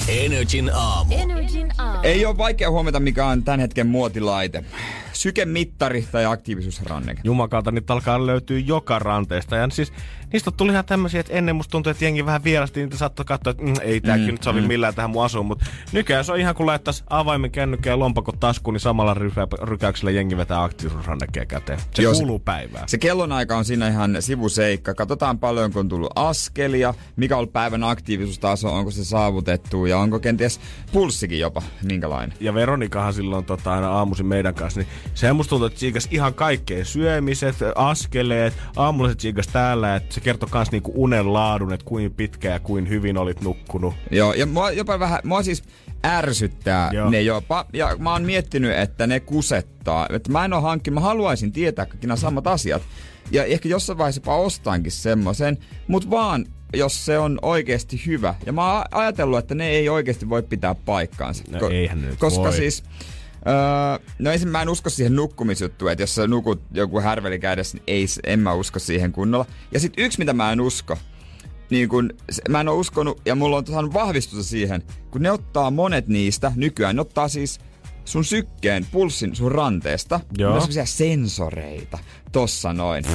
[0.08, 1.16] Energin aamu.
[1.18, 2.00] Energin aamu.
[2.04, 4.64] Ei ole vaikea huomata, mikä on tämän hetken muotilaite.
[5.16, 7.22] Sykemittari tai aktiivisuusranneke.
[7.24, 9.56] Jumakalta niitä alkaa löytyä joka ranteesta.
[9.56, 9.94] Ja siis
[10.34, 13.52] niistä tuli ihan tämmöisiä, että ennen musta tuntui, että jengi vähän vierasti, niitä saattoi katsoa,
[13.52, 14.68] että mm, ei tääkin mm, nyt sovi mm.
[14.68, 15.46] millään tähän mun asuun.
[15.46, 19.48] Mutta nykyään se on ihan kuin laittaisi avaimen kännykkä ja lompakot taskuun, niin samalla rykä-
[19.62, 21.80] rykäyksellä jengi vetää aktiivisuusrannekeen käteen.
[21.94, 22.90] Se Joo, kuuluu päivään.
[22.90, 24.94] Se kellonaika on siinä ihan sivuseikka.
[24.94, 30.60] Katsotaan paljonko on tullut askelia, mikä on päivän aktiivisuustaso, onko se saavutettu ja onko kenties
[30.92, 32.38] pulssikin jopa minkälainen.
[32.40, 36.34] ja Veronikahan silloin tota, aina aamuisin meidän kanssa, niin sehän musta tuntuu, että siikas ihan
[36.34, 42.14] kaikkea syömiset, askeleet, aamuiset siikas täällä, että se kertoo kans niinku unen laadun, että kuin
[42.14, 43.94] pitkä ja kuin hyvin olit nukkunut.
[44.12, 45.64] Joo, ja mua jopa vähän, mua siis
[46.06, 47.10] ärsyttää Joo.
[47.10, 47.66] Ne jopa.
[47.74, 50.08] Ja mä oon miettinyt, että ne kusettaa.
[50.10, 52.82] Että mä en oo hankkinut, mä haluaisin tietää kaikki nämä samat asiat.
[53.32, 55.58] Ja ehkä jossain vaiheessa jopa ostankin semmoisen,
[55.88, 58.36] mutta vaan jos se on oikeasti hyvä.
[58.46, 61.44] Ja mä oon ajatellut, että ne ei oikeasti voi pitää paikkaansa.
[61.52, 62.54] No eihän ne nyt Koska voi.
[62.54, 62.84] siis
[63.48, 67.78] Öö, no ensin mä en usko siihen nukkumisjuttuun, että jos sä nukut joku härveli kädessä,
[67.78, 69.46] niin ei, en mä usko siihen kunnolla.
[69.72, 70.98] Ja sitten yksi, mitä mä en usko,
[71.70, 72.14] niin kun,
[72.50, 76.52] mä en ole uskonut, ja mulla on saanut vahvistusta siihen, kun ne ottaa monet niistä,
[76.56, 77.60] nykyään ne ottaa siis
[78.06, 80.20] sun sykkeen, pulssin sun ranteesta.
[80.38, 80.50] Joo.
[80.50, 81.98] Ne on semmosia sensoreita,
[82.32, 83.06] tossa noin.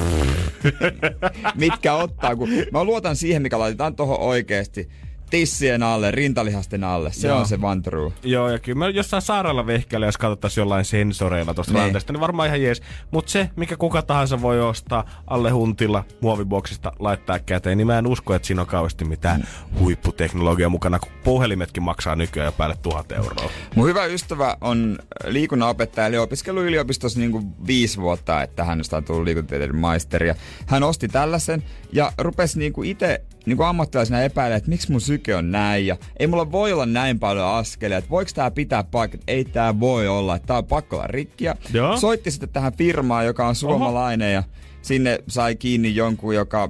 [1.55, 4.89] Mitkä ottaa, kun mä luotan siihen, mikä laitetaan tohon oikeesti.
[5.31, 7.11] Tissien alle, rintalihasten alle.
[7.13, 7.39] Se Joo.
[7.39, 8.11] on se one true.
[8.23, 11.81] Joo, ja kyllä mä jossain saarella vehkeillä, jos katsottaisiin jollain sensoreilla tuosta Niin.
[11.81, 12.81] ranteesta, niin varmaan ihan jees.
[13.11, 18.07] Mutta se, mikä kuka tahansa voi ostaa alle huntilla muoviboksista laittaa käteen, niin mä en
[18.07, 19.39] usko, että siinä on kauheasti mitään
[19.71, 19.79] Mm.
[19.79, 23.49] huipputeknologiaa mukana, kun puhelimetkin maksaa nykyään jo päälle tuhat euroa.
[23.75, 29.03] Mun hyvä ystävä on liikunnanopettaja, eli opiskellut yliopistossa niin kuin viisi vuotta, että hänestä on
[29.03, 30.27] tullut liikuntatieteiden maisteri.
[30.27, 30.35] Ja
[30.65, 35.01] hän osti tällaisen ja rupesi niin kuin itse niin kuin ammattilaisena epäilemään, että miksi mun
[35.01, 38.83] syke on näin ja ei mulla voi olla näin paljon askelia, että voiko tää pitää
[38.83, 41.55] paikkaa, ei tää voi olla, että tää on pakko olla rikkiä.
[41.73, 41.97] Joo.
[41.97, 44.43] Soitti sitten tähän firmaan, joka on suomalainen ja
[44.81, 46.69] sinne sai kiinni jonkun, joka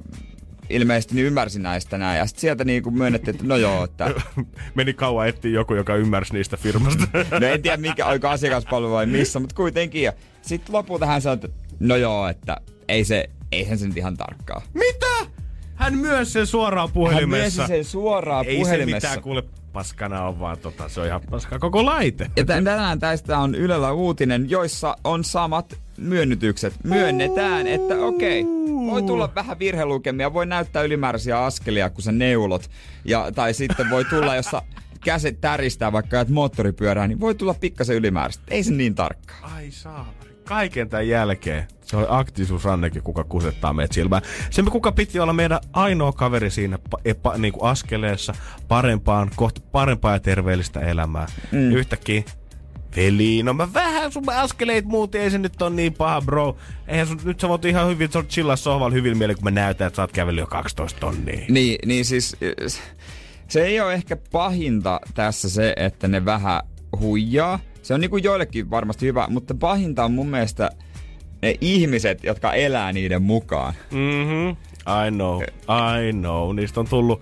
[0.70, 2.18] ilmeisesti niin ymmärsi näistä näin.
[2.18, 4.12] Ja sitten sieltä niin kuin myönnettiin, että no joo, että
[4.76, 7.08] Meni kauan etsiä joku, joka ymmärsi niistä firmasta.
[7.42, 10.04] No en tiedä mikä, oliko asiakaspalvelu vai missä, mutta kuitenkin.
[10.04, 11.50] Ja sitten lopulta hän sanoi, että
[11.80, 14.62] no joo, että ei se, eihän se nyt ihan tarkkaa.
[14.74, 15.31] Mitä?
[15.82, 17.62] Hän myös sen suoraan Hän puhelimessa.
[17.62, 18.96] myönsi sen suoraan Ei se puhelimessa.
[19.08, 22.32] mitään kuule paskana on vaan tota, se on ihan paska koko laite.
[22.38, 26.74] Ja tän- tänään tästä on Ylellä uutinen, joissa on samat myönnytykset.
[26.84, 28.44] Myönnetään, että okei,
[28.92, 32.70] voi tulla vähän virhelukemia, voi näyttää ylimääräisiä askelia, kun sä neulot.
[33.06, 34.62] Ja, tai sitten voi tulla, jos sä
[35.06, 38.44] käset täristää vaikka moottoripyörää, niin voi tulla pikkasen ylimääräistä.
[38.48, 39.52] Ei se niin tarkkaa.
[39.56, 40.14] Ai saa.
[40.52, 44.22] Kaiken tämän jälkeen se oli aktiivisuusrannekin, kuka kusettaa meitä silmään.
[44.50, 48.34] Se, kuka piti olla meidän ainoa kaveri siinä pa, epa, niin kuin askeleessa
[48.68, 51.28] parempaan, kohti parempaa ja terveellistä elämää.
[51.52, 51.72] Mm.
[51.72, 52.24] Yhtäkkiä
[52.96, 56.58] Veli, no mä vähän sun askeleit muuten, ei se nyt on niin paha, bro.
[56.88, 59.52] Eihän sun, nyt sä voit ihan hyvin, sä voit chillaa sohvalla hyvin mieleen, kun mä
[59.52, 61.46] näytän, että sä oot kävellyt jo 12 tonnia.
[61.50, 62.38] Niin, niin siis
[63.48, 66.62] se ei ole ehkä pahinta tässä se, että ne vähän
[67.00, 67.60] huijaa.
[67.82, 70.70] Se on niinku joillekin varmasti hyvä, mutta pahinta on mun mielestä
[71.42, 73.74] ne ihmiset, jotka elää niiden mukaan.
[73.92, 74.50] Mhm,
[75.08, 75.42] I know,
[76.08, 76.56] I know.
[76.56, 77.22] Niistä on tullut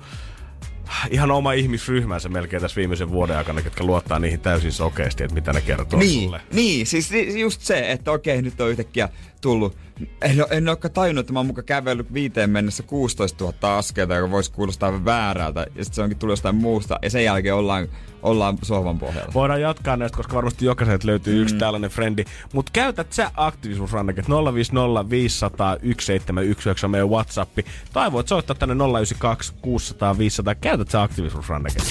[1.12, 5.54] ihan oma ihmisryhmänsä melkein tässä viimeisen vuoden aikana, jotka luottaa niihin täysin sokeasti, että mitä
[5.54, 6.42] ne kertoo Niin, sulle.
[6.54, 9.10] niin, siis ni- just se, että okei, nyt on yhtäkkiä
[9.42, 9.78] tullut.
[10.22, 14.32] En, en olekaan tajunnut, että mä oon muka kävellyt viiteen mennessä 16 000 askelta, joka
[14.32, 15.60] voisi kuulostaa väärältä.
[15.60, 17.00] Ja sitten se onkin tullut jostain muusta.
[17.02, 17.88] Ja sen jälkeen ollaan,
[18.22, 19.34] ollaan sohvan pohjalla.
[19.34, 21.42] Voidaan jatkaa näistä, koska varmasti jokaiselta löytyy mm.
[21.42, 22.26] yksi tällainen frendi.
[22.54, 27.66] Mutta käytät sä aktiivisuusrannaket 050 500 1719 on meidän Whatsappi.
[27.94, 30.56] Tai voit soittaa tänne 092 600 500.
[30.56, 31.84] Käytät sä aktiivisuusrannaket.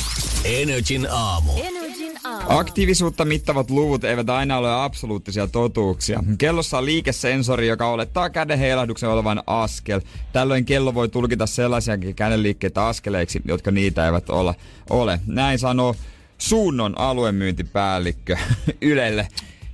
[0.44, 1.52] Energin aamu.
[1.56, 2.07] Energin
[2.48, 6.24] Aktiivisuutta mittavat luvut eivät aina ole absoluuttisia totuuksia.
[6.38, 10.00] Kellossa on liikesensori, joka olettaa käden heilahduksen olevan askel.
[10.32, 14.54] Tällöin kello voi tulkita sellaisiakin kädenliikkeitä askeleiksi, jotka niitä eivät ole.
[14.90, 15.20] ole.
[15.26, 15.94] Näin sanoo
[16.38, 18.36] Suunnon aluemyyntipäällikkö
[18.80, 19.28] Ylelle.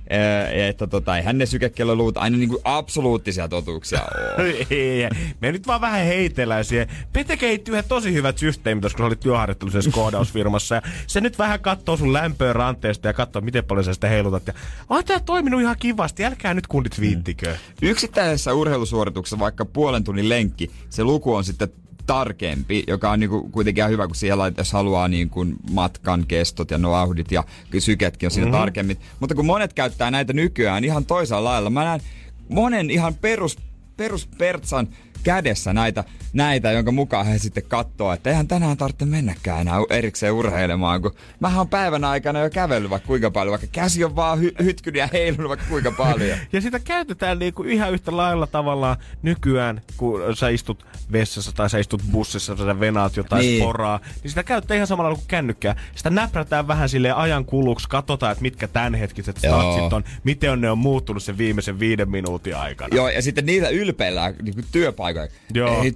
[0.09, 4.45] Ee, että tota, eihän ne sykekelloluvut aina niinku absoluuttisia totuuksia ole.
[4.69, 5.09] Ei,
[5.41, 6.87] me nyt vaan vähän heitellään siihen.
[7.13, 10.75] Pete kehitti yhden tosi hyvät systeemit, koska sä olit työharjoittelusessa koodausfirmassa.
[10.75, 14.47] Ja se nyt vähän katsoo sun lämpöä ranteesta ja katsoo, miten paljon sä sitä heilutat.
[14.47, 14.53] Ja
[14.89, 17.55] on tää toiminut ihan kivasti, älkää nyt kundit viittikö.
[17.81, 21.69] Yksittäisessä urheilusuorituksessa, vaikka puolen tunnin lenkki, se luku on sitten
[22.05, 26.77] tarkempi, joka on niinku kuitenkin ihan hyvä, kun siellä jos haluaa niinku matkan kestot ja
[26.77, 27.43] noahdit ja
[27.79, 28.59] syketkin on siinä mm-hmm.
[28.59, 28.97] tarkemmin.
[29.19, 32.01] Mutta kun monet käyttää näitä nykyään ihan toisella lailla, mä näen
[32.49, 33.57] monen ihan perus,
[33.97, 34.87] peruspertsan
[35.29, 40.33] kädessä näitä, näitä, jonka mukaan he sitten katsoo, että eihän tänään tarvitse mennäkään enää erikseen
[40.33, 44.39] urheilemaan, kun mä oon päivän aikana jo kävellyt vaikka kuinka paljon, vaikka käsi on vaan
[44.39, 46.37] hy- hytkynyt ja heilunut vaikka kuinka paljon.
[46.53, 51.77] Ja sitä käytetään niinku ihan yhtä lailla tavallaan nykyään, kun sä istut vessassa tai sä
[51.79, 53.49] istut bussissa, sä venaat jotain Niin.
[53.51, 53.63] niin.
[53.63, 55.75] sporaa, niin sitä käytetään ihan samalla kuin kännykkää.
[55.95, 60.71] Sitä näprätään vähän sille ajan kuluksi, katsotaan, että mitkä tämänhetkiset statsit on, miten on ne
[60.71, 62.95] on muuttunut sen viimeisen viiden minuutin aikana.
[62.95, 64.65] Joo, ja sitten niitä ylpeillään niin
[65.15, 65.45] työpaikoilla.
[65.53, 65.83] Joo.
[65.83, 65.93] Ei,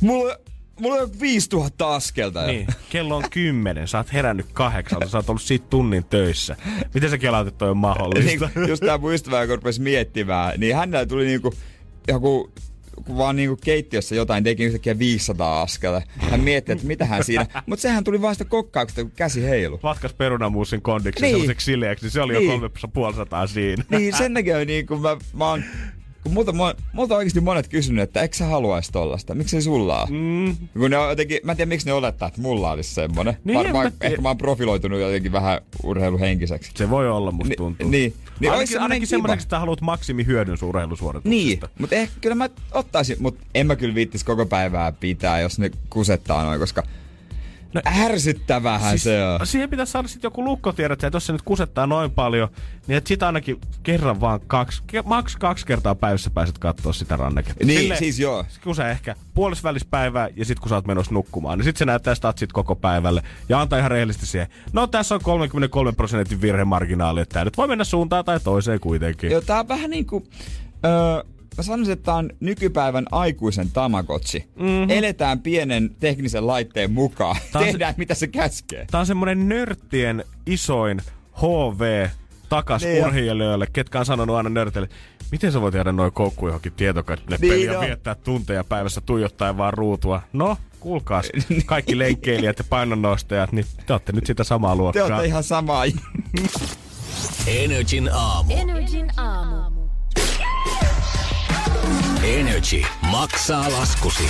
[0.00, 0.36] mulla,
[0.80, 2.40] mulla on 5000 askelta.
[2.40, 2.46] jo.
[2.46, 6.56] Niin, kello on kymmenen, sä oot herännyt kahdeksalta, sä oot ollut siitä tunnin töissä.
[6.94, 8.50] Miten sä kelaat, että toi on mahdollista?
[8.54, 11.54] niin, just tää mun ystävä, joka rupesi miettimään, niin hänellä tuli niinku
[12.08, 12.52] joku
[13.06, 16.02] kun vaan niinku keittiössä jotain teki yhtäkkiä 500 askelta.
[16.18, 17.46] Hän mietti, että mitä hän siinä.
[17.66, 19.80] Mutta sehän tuli vasta kokkauksesta, kun käsi heilu.
[19.82, 21.32] Vatkas perunamuusin kondiksi Niin.
[21.32, 22.44] sellaiseksi sileäksi, niin se oli Niin.
[22.44, 23.84] jo kolme puolisataa siinä.
[23.90, 25.64] Niin sen takia niin kun mä, mä oon,
[26.26, 29.34] kun multa, mo- multa on oikeasti monet kysynyt, että eikö sä haluaisi tollasta?
[29.34, 30.10] Miksei sulla ole?
[30.10, 33.36] Mm, Kun ne on jotenkin, mä en tiedä miksi ne olettaa, että mulla olisi semmonen.
[33.44, 36.70] Niin, Varmaan ehkä mä oon profiloitunut jotenkin vähän urheiluhenkiseksi.
[36.74, 37.88] se voi olla, musta Ni- tuntuu.
[37.88, 38.14] niin.
[38.40, 39.08] Niin ainakin semmonen ainakin kiva.
[39.16, 41.68] semmoiseksi, että haluat maksimihyödyn sun Niin, urheilusuorituksesta.
[41.78, 45.70] mutta ehkä kyllä mä ottaisin, mutta en mä kyllä viittis koko päivää pitää, jos ne
[45.90, 46.82] kusettaa noin, koska
[47.74, 49.46] no, ärsyttävähän siis, se on.
[49.46, 52.48] Siihen pitäisi saada sitten joku lukko, tiedät että jos se nyt kusettaa noin paljon,
[52.86, 57.64] niin että sit ainakin kerran vaan kaksi, maks kaksi kertaa päivässä pääset katsoa sitä ranneketta.
[57.64, 58.44] Niin, siis joo.
[58.64, 62.14] kun sä ehkä puolisvälispäivää ja sit kun sä oot menossa nukkumaan, niin sit se näyttää
[62.14, 64.48] statsit koko päivälle ja antaa ihan rehellisesti siihen.
[64.72, 69.30] No tässä on 33 prosentin virhemarginaali, että tää nyt voi mennä suuntaan tai toiseen kuitenkin.
[69.30, 70.26] Joo, tää on vähän niinku...
[70.84, 74.38] Öö, mä sanoisin, että tää on nykypäivän aikuisen tamagotchi.
[74.56, 74.90] Mm-hmm.
[74.90, 77.36] Eletään pienen teknisen laitteen mukaan.
[77.52, 78.86] Tää on se- Tehdään mitä se käskee.
[78.90, 81.02] Tää on semmonen nörttien isoin
[81.42, 82.08] HV
[82.48, 83.06] takas Niin jo.
[83.06, 84.88] urheilijoille, ketkä on sanonut aina nörteille,
[85.32, 87.80] miten sä voit jäädä noin koukkuun johonkin tietokoneen Niin jo.
[87.80, 90.22] viettää tunteja päivässä tuijottaen vaan ruutua.
[90.32, 91.26] No, kuulkaas,
[91.66, 95.04] kaikki lenkkeilijät ja painonnostajat, niin te olette nyt sitä samaa Te luokkaa.
[95.06, 95.84] olette ihan samaa.
[97.46, 98.52] Energin aamu.
[98.56, 99.75] Energin aamu.
[102.26, 104.22] Energy maksaa laskusi.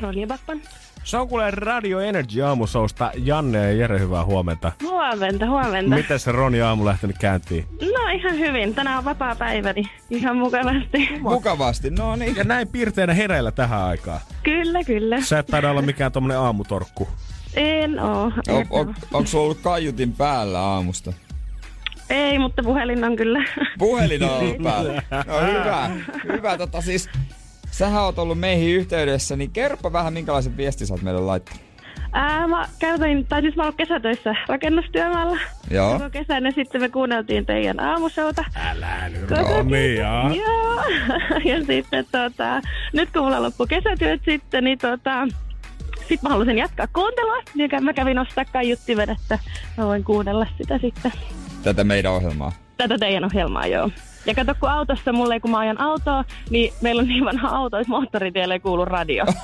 [0.00, 0.60] Ronja Backman.
[1.04, 4.72] Se on kuule Radio Energy aamusousta Janne ja Jere, hyvää huomenta.
[4.82, 5.96] Huomenta, huomenta.
[5.96, 7.66] Miten se Roni aamu lähtenyt käyntiin?
[7.80, 8.74] No ihan hyvin.
[8.74, 11.08] Tänään on vapaa päivä, niin ihan mukavasti.
[11.20, 12.36] Mukavasti, no niin.
[12.36, 14.20] Ja näin piirteinä hereillä tähän aikaan.
[14.42, 15.20] Kyllä, kyllä.
[15.20, 17.08] Sä et taida olla mikään tommonen aamutorkku.
[17.54, 18.32] En oo.
[19.12, 21.12] Onko sulla ollut kaiutin päällä aamusta?
[22.10, 23.44] Ei, mutta puhelin on kyllä.
[23.78, 25.02] Puhelin on ollut päällä.
[25.26, 25.90] No hyvä.
[26.32, 27.08] Hyvä, tota siis...
[27.70, 31.62] Sähän oot ollut meihin yhteydessä, niin kerropa vähän minkälaisen viestin sä oot meille laittanut.
[32.12, 35.38] Ää, mä käytin, tai siis mä oon kesätöissä rakennustyömaalla.
[35.70, 35.92] Joo.
[35.92, 38.44] Koko kesän ja sitten me kuunneltiin teidän aamushowta.
[38.54, 39.94] Älä nyt kesän.
[39.96, 40.34] jaa.
[40.34, 40.82] Joo.
[41.52, 42.60] ja sitten tota,
[42.92, 45.28] nyt kun mulla loppu kesätyöt sitten, niin tota,
[46.08, 49.38] sit mä halusin jatkaa kuuntelua, niin mä kävin ostaa kaiuttimen, että
[49.76, 51.12] mä voin kuunnella sitä sitten.
[51.66, 52.52] Tätä meidän ohjelmaa.
[52.76, 53.90] Tätä teidän ohjelmaa, joo.
[54.26, 57.48] Ja kato, kun autossa mulle ei, kun mä ajan autoa, niin meillä on niin vanha
[57.48, 59.24] auto, että moottoritielle ei kuulu radio.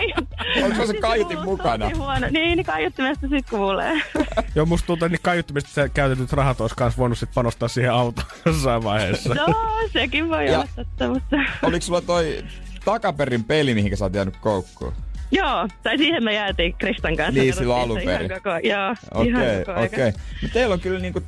[0.00, 1.84] Niin, Onko se kaiutin mukana?
[1.88, 2.26] tosi Huono.
[2.30, 3.92] Niin, niin kaiuttimesta sit kuulee.
[4.54, 7.92] Joo, musta tuntuu, että niin kaiuttimista sä käytetyt rahat olisi kans voinut sit panostaa siihen
[7.92, 9.34] autoon jossain vaiheessa.
[9.34, 9.46] No,
[9.92, 11.36] sekin voi Ja- olla totta, mutta...
[11.62, 12.44] Oliko sulla toi
[12.84, 14.92] takaperin peli, mihinkä sä oot jäänyt koukkuun?
[15.30, 17.40] Joo, tai siihen me jäätiin Kristan kanssa.
[17.40, 18.30] Niin, silloin se alun ihan perin.
[18.30, 19.82] Koko, joo, Okei, ihan koko okei.
[19.82, 19.96] aika.
[19.96, 20.12] Okay.
[20.42, 21.20] No teillä on kyllä niinku,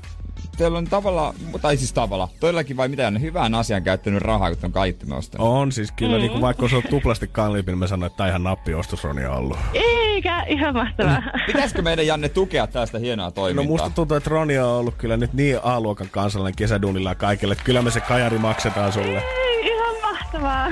[0.56, 4.72] teillä on tavallaan, tai siis tavallaan, todellakin vai mitä, hyvään asian käyttänyt rahaa, kun on
[4.72, 5.48] kaiuttimen ostanut.
[5.48, 6.20] On siis kyllä, mm.
[6.20, 9.26] niin kuin vaikka se on tuplasti kalliimpi, niin mä sanoin, että tää ihan nappiostos on
[9.26, 9.59] ollut.
[9.74, 11.22] Eikä, ihan mahtavaa.
[11.46, 13.64] Pitäisikö meidän Janne tukea tästä hienoa No toimintaa?
[13.66, 17.82] musta tuntuu, että Roni on ollut kyllä nyt niin A-luokan kansalainen kesäduunilla kaikille, että kyllä
[17.82, 19.22] me se kajari maksetaan sulle.
[19.37, 20.68] Ei, ihan mahtavaa.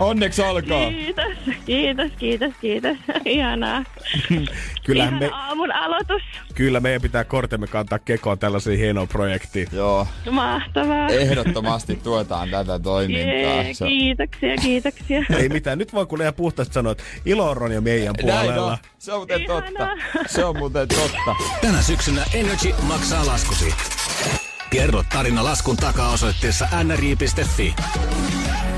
[0.00, 0.94] Onneksi olkoon!
[0.94, 1.35] Kiitos,
[1.66, 2.96] kiitos, kiitos, kiitos.
[3.24, 3.84] Ihanaa.
[4.84, 6.22] Kyllähän Ihana me, aamun aloitus.
[6.54, 9.68] kyllä meidän pitää kortemme kantaa kekoon tällaisiin hienoon projektiin.
[9.72, 11.08] Joo, Mahtavaa.
[11.08, 13.30] ehdottomasti tuetaan tätä toimintaa.
[13.32, 15.24] Jee, kiitoksia, kiitoksia.
[15.38, 18.72] Ei mitään, nyt voi ihan puhtaasti sanoa, että ilo on Roni meidän Näin puolella.
[18.72, 18.78] on.
[18.98, 19.62] Se on muuten Ihanaa.
[19.62, 19.88] totta.
[20.26, 21.34] Se on muuten totta.
[21.62, 23.74] Tänä syksynä Energy maksaa laskusi.
[24.76, 27.74] Kerro tarina laskun takaa osoitteessa nri.fi.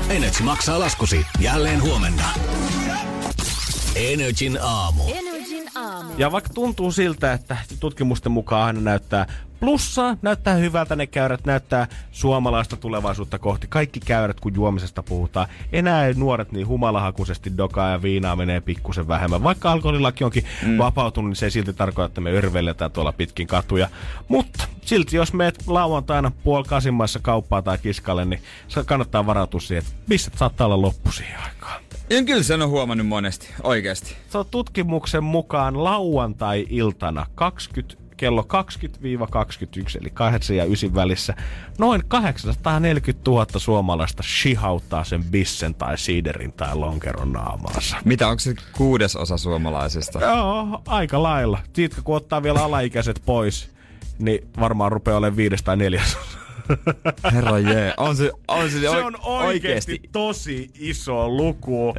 [0.09, 2.23] Energy maksaa laskusi jälleen huomenna.
[3.95, 5.03] Energin aamu.
[5.03, 6.13] Energin aamu.
[6.17, 9.25] Ja vaikka tuntuu siltä, että tutkimusten mukaan aina näyttää
[9.59, 13.67] plussaa, näyttää hyvältä ne käyrät, näyttää suomalaista tulevaisuutta kohti.
[13.67, 15.47] Kaikki käyrät, kun juomisesta puhutaan.
[15.71, 19.43] Enää ei nuoret niin humalahakuisesti dokaa ja viinaa menee pikkusen vähemmän.
[19.43, 20.77] Vaikka alkoholilaki onkin mm.
[20.77, 23.89] vapautunut, niin se ei silti tarkoita, että me örvelletään tuolla pitkin katuja.
[24.27, 28.41] Mutta silti jos meet lauantaina puoli kasimmaissa kauppaa tai kiskalle, niin
[28.85, 31.81] kannattaa varautua siihen, että missä saattaa olla loppu siihen aikaan.
[32.09, 34.15] En kyllä sen on huomannut monesti, oikeasti.
[34.29, 38.45] Se on tutkimuksen mukaan lauantai-iltana 20 kello 20-21,
[40.01, 41.35] eli 8 ja 9 välissä,
[41.77, 47.97] noin 840 000 suomalaista shihauttaa sen bissen tai siiderin tai lonkeron naamaansa.
[48.05, 50.19] Mitä, onko se kuudes osa suomalaisista?
[50.19, 51.59] Joo, aika lailla.
[51.73, 53.78] Siitä kun ottaa vielä alaikäiset pois,
[54.19, 56.17] niin varmaan rupeaa olemaan viides tai neljäs.
[57.33, 61.93] Herra jee, on se, on se, Se on oikeasti tosi iso luku.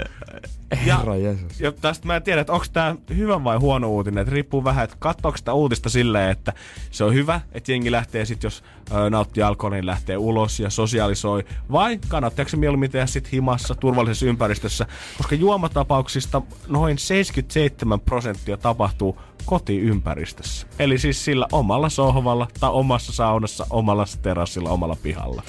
[0.77, 1.61] Herra Jeesus.
[1.61, 4.23] Ja tästä mä en tiedä, että onko tämä hyvä vai huono uutinen.
[4.23, 6.53] Että riippuu vähän, että katsoako sitä uutista silleen, että
[6.91, 10.71] se on hyvä, että jengi lähtee sitten, jos ö, nauttii alkoholia, niin lähtee ulos ja
[10.71, 11.45] sosialisoi.
[11.73, 14.87] Vai kannattaako se mieluummin tehdä sitten himassa, turvallisessa ympäristössä?
[15.17, 20.67] Koska juomatapauksista noin 77 prosenttia tapahtuu kotiympäristössä.
[20.79, 25.43] Eli siis sillä omalla sohvalla tai omassa saunassa, omalla terassilla, omalla pihalla.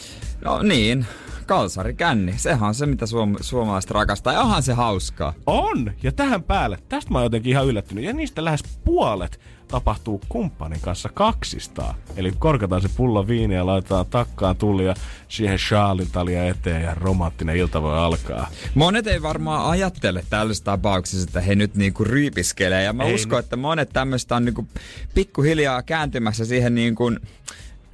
[0.46, 1.06] No niin,
[1.42, 2.34] kalsari känni.
[2.38, 4.34] Sehän on se, mitä suom- suomalaiset rakastaa.
[4.34, 5.34] Ja onhan se hauskaa.
[5.48, 5.92] On!
[6.04, 8.04] Ja tähän päälle, tästä mä oon jotenkin ihan yllättynyt.
[8.04, 11.96] Ja niistä lähes puolet tapahtuu kumppanin kanssa kaksistaan.
[12.16, 14.96] Eli korkataan se pullo viiniä ja laitetaan takkaan tuli ja
[15.28, 18.48] siihen shaalintalia eteen ja romanttinen ilta voi alkaa.
[18.76, 22.84] Monet ei varmaan ajattele tällaisessa tapauksessa, että he nyt niinku ryypiskelee.
[22.84, 24.68] Ja mä Ei uskon, että monet tämmöistä on niinku
[25.14, 27.12] pikkuhiljaa kääntymässä siihen niinku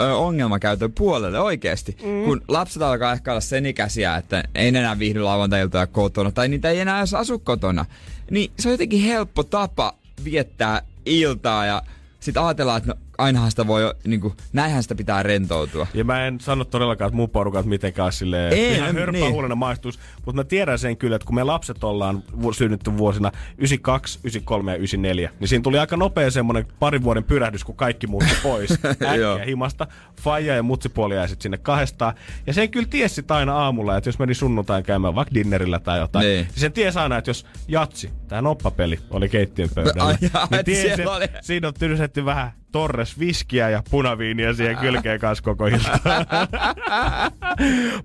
[0.02, 1.98] ö, ongelmakäytön puolelle oikeasti.
[2.04, 2.26] Mm.
[2.26, 6.70] Kun lapset alkaa ehkä olla sen ikäisiä, että ei enää viihdy lauantailta kotona, tai niitä
[6.70, 7.86] ei enää edes asu kotona,
[8.32, 11.84] niin se on jotenkin helppo tapa viettää iltaa ja
[12.20, 15.88] sitten ajatellaan, että no, ainahan sitä voi, niin kuin, näinhän sitä pitää rentoutua.
[15.94, 19.32] Ja mä en sano todellakaan, että mun porukat mitenkään silleen Ei, ihan no, niin.
[19.34, 22.24] huolena maistuisi, mutta mä tiedän sen kyllä, että kun me lapset ollaan
[22.58, 27.64] synnytty vuosina 92, 93 ja 94, niin siinä tuli aika nopea semmonen parin vuoden pyrähdys,
[27.64, 29.88] kun kaikki muutti pois äkkiä himasta.
[30.22, 32.14] Faija ja mutsipuoli jäi sit sinne kahdestaan.
[32.48, 36.24] Ja sen kyllä tiesi aina aamulla, että jos meni sunnuntain käymään vaikka dinnerillä tai jotain,
[36.26, 36.46] Niin.
[36.46, 40.66] niin sen tiesi aina, että jos jatsi, tää noppapeli oli keittiön pöydällä, Ai jaa, niin
[40.66, 46.00] tiesi, oli- siinä on tyrsetty vähän Torres viskiä ja punaviiniä siihen kylkeen kanssa koko ilta.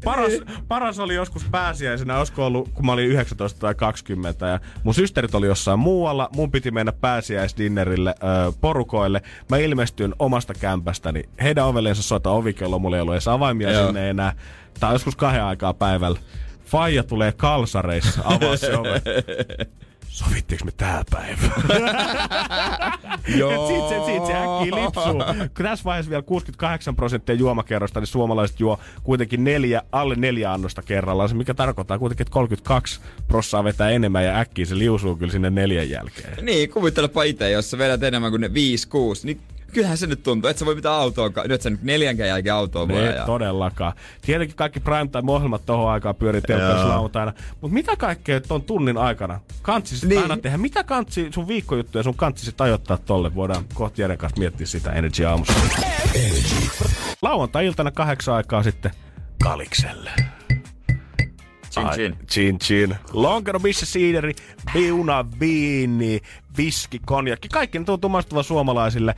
[0.05, 0.33] paras,
[0.69, 5.35] paras oli joskus pääsiäisenä, olisiko ollut, kun mä olin 19 tai 20, ja mun systerit
[5.35, 9.23] oli jossain muualla, mun piti mennä pääsiäisdinnerille ö, porukoille.
[9.51, 13.87] Mä ilmestyin omasta kämpästäni, heidän ovellensa soita ovikello, mulla ei ollut edes avaimia Joo.
[13.87, 14.33] sinne enää.
[14.81, 16.19] Tai joskus kahden aikaa päivällä.
[16.65, 19.03] Faija tulee kalsareissa, avaa se ove.
[20.13, 21.51] Sovittiinko me tää päivä?
[23.39, 23.69] Joo.
[23.69, 25.49] Sitten se, sit se äkkiä lipsuu.
[25.57, 30.83] Kun tässä vaiheessa vielä 68 prosenttia juomakerrosta, niin suomalaiset juo kuitenkin neljä, alle neljä annosta
[30.83, 35.33] kerrallaan, se mikä tarkoittaa kuitenkin, että 32 prossaa vetää enemmän ja äkkiä se liusuu kyllä
[35.33, 36.45] sinne neljän jälkeen.
[36.45, 38.53] Niin, kuvittelepa itse, jos sä vedät enemmän kuin ne 5-6,
[39.23, 39.41] niin
[39.73, 42.89] kyllähän se nyt tuntuu, että sä voi mitään autoa, nyt sä nyt neljänkään jälkeen autoa
[42.89, 43.27] voi Ei ajaa.
[43.27, 43.93] todellakaan.
[44.23, 47.33] Tietenkin kaikki primetime-ohjelmat tohon aikaan pyörii telkkarissa lauantaina.
[47.61, 50.17] Mutta mitä kaikkea ton tunnin aikana kantsisit Niin.
[50.21, 50.31] niin.
[50.31, 50.57] aina tehdä?
[50.59, 53.35] Mitä kantsi, sun viikkojuttuja sun kantsisit ajoittaa tolle?
[53.35, 55.55] Voidaan kohta Jeren kanssa miettiä sitä Energy aamussa.
[57.23, 58.91] Lauantai-iltana kahdeksan aikaa sitten
[59.43, 60.11] Kalikselle.
[61.71, 62.17] Chin Ai, chin.
[62.31, 62.97] Chin chin.
[63.13, 64.35] Lonkero, missä siideri,
[64.73, 66.21] biuna, viini,
[66.57, 67.49] viski, konjakki.
[67.49, 69.15] Kaikki ne tuntuu maistuvan suomalaisille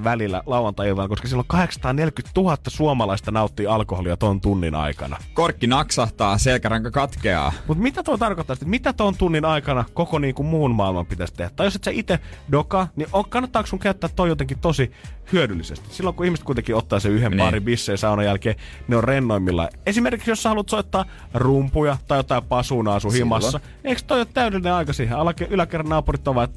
[0.00, 5.16] 8-9 välillä lauantai koska silloin 840 000 suomalaista nauttii alkoholia ton tunnin aikana.
[5.34, 7.52] Korkki naksahtaa, selkäranka katkeaa.
[7.66, 8.70] Mutta mitä tuo tarkoittaa sitten?
[8.70, 11.50] Mitä tuon tunnin aikana koko niin kuin muun maailman pitäisi tehdä?
[11.56, 12.18] Tai jos et sä itse
[12.52, 14.92] doka, niin on, kannattaako sun käyttää toi jotenkin tosi
[15.32, 15.88] hyödyllisesti?
[15.94, 17.38] Silloin kun ihmiset kuitenkin ottaa sen yhden Niin.
[17.38, 18.56] paarin bisseen saunan jälkeen,
[18.88, 19.68] ne on rennoimmillaan.
[19.86, 23.40] Esimerkiksi jos sä haluat soittaa rumpuja tai jotain pasunaa sun Silloin.
[23.42, 25.16] himassa, eikö toi ole täydellinen aika siihen?
[25.18, 26.50] Alake, yläkerran naapurit ovat,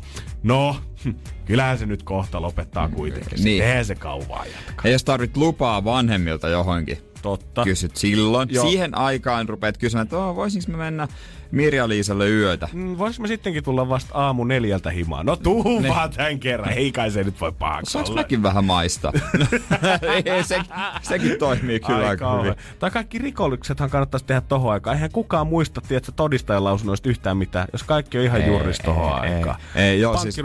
[0.43, 0.77] no,
[1.45, 3.43] kyllähän se nyt kohta lopettaa kuitenkin.
[3.43, 3.63] Niin.
[3.63, 4.87] Eihän se kauan jatka.
[4.87, 7.63] Ja jos tarvit lupaa vanhemmilta johonkin, Totta.
[7.63, 8.49] kysyt silloin.
[8.51, 8.65] Joo.
[8.69, 11.07] Siihen aikaan rupeat kysymään, että oh, voisinko mä mennä
[11.55, 12.69] Mirja-Liisalle yötä.
[12.73, 15.25] Mm, Voisiko me sittenkin tulla vasta aamu neljältä himaan?
[15.25, 15.89] No tuu ne.
[15.89, 19.11] vaan tämän kerran, ei kai se nyt voi pahaksi Saanko mäkin vähän maista?
[20.25, 20.59] Ei, se,
[21.01, 22.55] sekin toimii kyllä Ai aika hyvin.
[22.79, 24.95] Tai kaikki rikollisethan kannattaisi tehdä tohon aikaan.
[24.95, 29.33] Eihän kukaan muista, tiedätkö, todistajan lausunnoista yhtään mitään, jos kaikki on ihan juuris tohon ei,
[29.33, 29.59] aikaan.
[29.75, 30.35] ei, joo, siis-.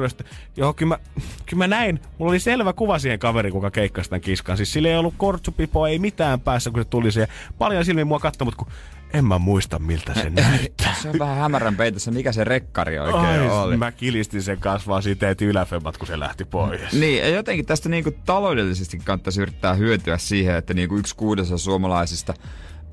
[0.56, 0.98] Joo, kyllä mä,
[1.46, 2.00] kyllä mä näin.
[2.18, 4.56] Mulla oli selvä kuva siihen kaveri, kuka keikkasi tämän kiskan.
[4.56, 7.28] Siis sillä ei ollut kortsupipoa, ei mitään päässä, kun se tuli siihen.
[7.58, 8.72] Paljon silmin mua katsoi, mutta kun
[9.14, 10.94] en mä muista, miltä se näyttää.
[11.02, 13.76] Se on vähän hämärän peitossa, mikä se rekkari oikein Ai, oli.
[13.76, 16.92] mä kilistin sen kasvaa siitä, että yläfemmat, kun se lähti pois.
[16.92, 22.34] Niin, ja jotenkin tästä niinku taloudellisesti kannattaisi yrittää hyötyä siihen, että niinku yksi kuudesosa suomalaisista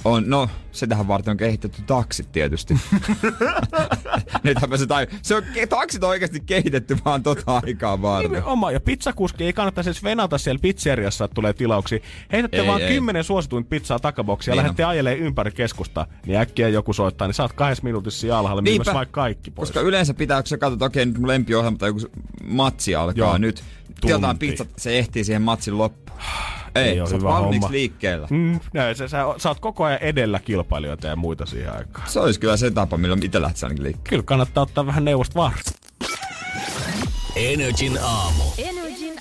[0.05, 2.73] On, no, sitähän varten on kehitetty taksit tietysti.
[4.43, 8.43] Nythän se, tai, se on, taksit on oikeasti kehitetty vaan tota aikaa varten.
[8.43, 11.99] Oma ja pizzakuski ei kannattaisi edes venata siellä pizzeriassa, että tulee tilauksia.
[12.31, 12.87] Heitätte Ei, vaan ei.
[12.87, 16.07] kymmenen suosituin pizzaa takaboksia ja Niin lähdette ajelee ympäri keskusta.
[16.25, 19.69] Niin äkkiä joku soittaa, niin saat kahdessa minuutissa siellä alhaalla myymässä vaikka kaikki pois.
[19.69, 21.99] Koska yleensä pitää, kun sä katsot, okei, nyt mun lempiohjelma tai joku
[22.43, 23.63] matsi alkaa Joo, nyt.
[24.03, 26.19] Jotain pizzat, se ehtii siihen matsin loppuun.
[26.77, 27.71] Ei, Ei oo sä hyvä valmiiksi homma.
[27.71, 28.27] liikkeellä.
[28.29, 32.09] Mm, näin, sä, sä, sä, oot koko ajan edellä kilpailijoita ja muita siihen aikaan.
[32.09, 34.09] Se olisi kyllä se tapa, millä itse lähtisi ainakin liikkeelle.
[34.09, 35.71] Kyllä kannattaa ottaa vähän neuvosta varsta.
[37.35, 38.43] Energin aamu.
[38.57, 38.76] Energin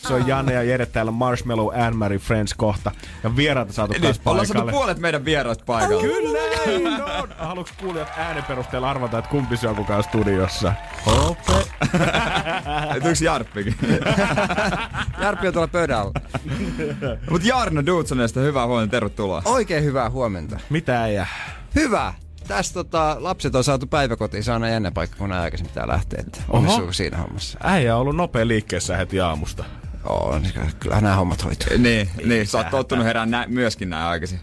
[0.09, 2.91] Se on Janne ja Jere täällä Marshmallow Anne-Marie Friends kohta.
[3.25, 4.73] Ja vieraita saatu Niin, taas ollaan saatu paikalle.
[4.73, 6.03] puolet meidän vieraista paikalle.
[6.03, 7.29] Kyllä näin on.
[7.39, 10.73] Haluatko kuulijat äänen perusteella arvata, että kumpi se on kukaan studiossa?
[11.07, 11.53] Hope.
[12.93, 13.77] Tuliko Jarppikin?
[15.21, 16.13] Jarppi on tuolla pöydällä.
[17.31, 19.43] Mut Jarno Dudsonesta hyvää huomenta, tervetuloa.
[19.45, 20.59] Oikein hyvää huomenta.
[20.71, 21.17] Mitä ei
[21.75, 22.15] Hyvä!
[22.49, 26.21] Tässä tota, lapset on saatu päiväkotiin, se on aina jännä paikka, kun aikaisin pitää lähteä.
[26.27, 26.41] Että
[26.91, 27.59] siinä hommassa?
[27.63, 29.65] Äijä on ollut nopea liikkeessä heti aamusta.
[30.09, 30.47] On,
[30.81, 31.67] kyllähän nämä hommat hoituu.
[31.79, 34.41] Niin, niin, sä oot tottunut herään nä- myöskin näin aikaisin.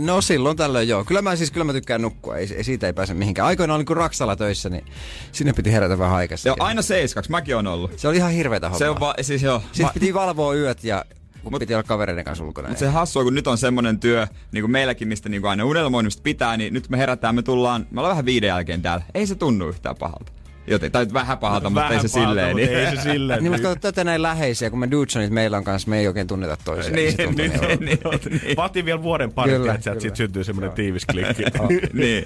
[0.00, 1.04] No silloin tällöin joo.
[1.04, 3.48] Kyllä mä siis kyllä mä tykkään nukkua, ei, ei siitä ei pääse mihinkään.
[3.48, 4.84] Aikoinaan olin kun Raksalla töissä, niin
[5.32, 6.48] sinne piti herätä vähän aikaisin.
[6.48, 7.98] Joo, aina seiskaksi, mäkin on ollut.
[7.98, 8.78] Se oli ihan hirveetä hommaa.
[8.78, 9.58] Se on va- siis joo.
[9.66, 11.04] Sitten Ma- piti valvoa yöt ja
[11.44, 12.68] kun piti olla kavereiden kanssa ulkona.
[12.68, 15.64] Mut se hassua, kun nyt on semmonen työ, niin kuin meilläkin, mistä niin kuin aina
[15.64, 19.04] unelmoin, mistä pitää, niin nyt me herätään, me tullaan, me ollaan vähän viiden jälkeen täällä.
[19.14, 20.32] Ei se tunnu yhtään pahalta.
[20.66, 22.56] Joten, tai vähän pahalta, mutta ei se pahalta, silleen.
[22.56, 22.68] Niin.
[22.68, 23.42] Ei se silleen.
[23.42, 26.26] Niin, mutta kato, tätä näin läheisiä, kun me Dudesonit meillä on kanssa, me ei oikein
[26.26, 26.96] tunneta toisiaan.
[26.96, 28.56] Niin, tuntuu niin, niin, niin, niin.
[28.56, 30.00] Vaatii vielä vuoden pari, Kyllä, että kyllä.
[30.00, 31.42] siitä syntyy semmoinen tiivis klikki.
[31.92, 32.24] niin.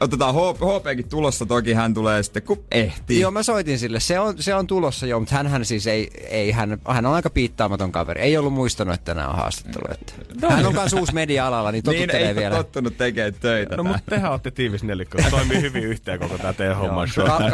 [0.00, 3.20] Otetaan HPkin tulossa, toki hän tulee sitten, kun ehtii.
[3.20, 4.00] Joo, mä soitin sille.
[4.00, 7.30] Se on, se on tulossa jo, mutta hän siis ei, ei hän, hän on aika
[7.30, 8.20] piittaamaton kaveri.
[8.20, 9.84] Ei ollut muistanut, että nämä on haastattelu.
[9.92, 10.12] Että.
[10.48, 12.56] Hän on kanssa uusi media-alalla, niin niin, totuttelee ei vielä.
[12.56, 13.76] tottunut tekemään töitä.
[13.76, 15.18] No mutta tehän olette tiivis nelikko.
[15.30, 17.04] Toimii hyvin yhteen koko tää teidän homma.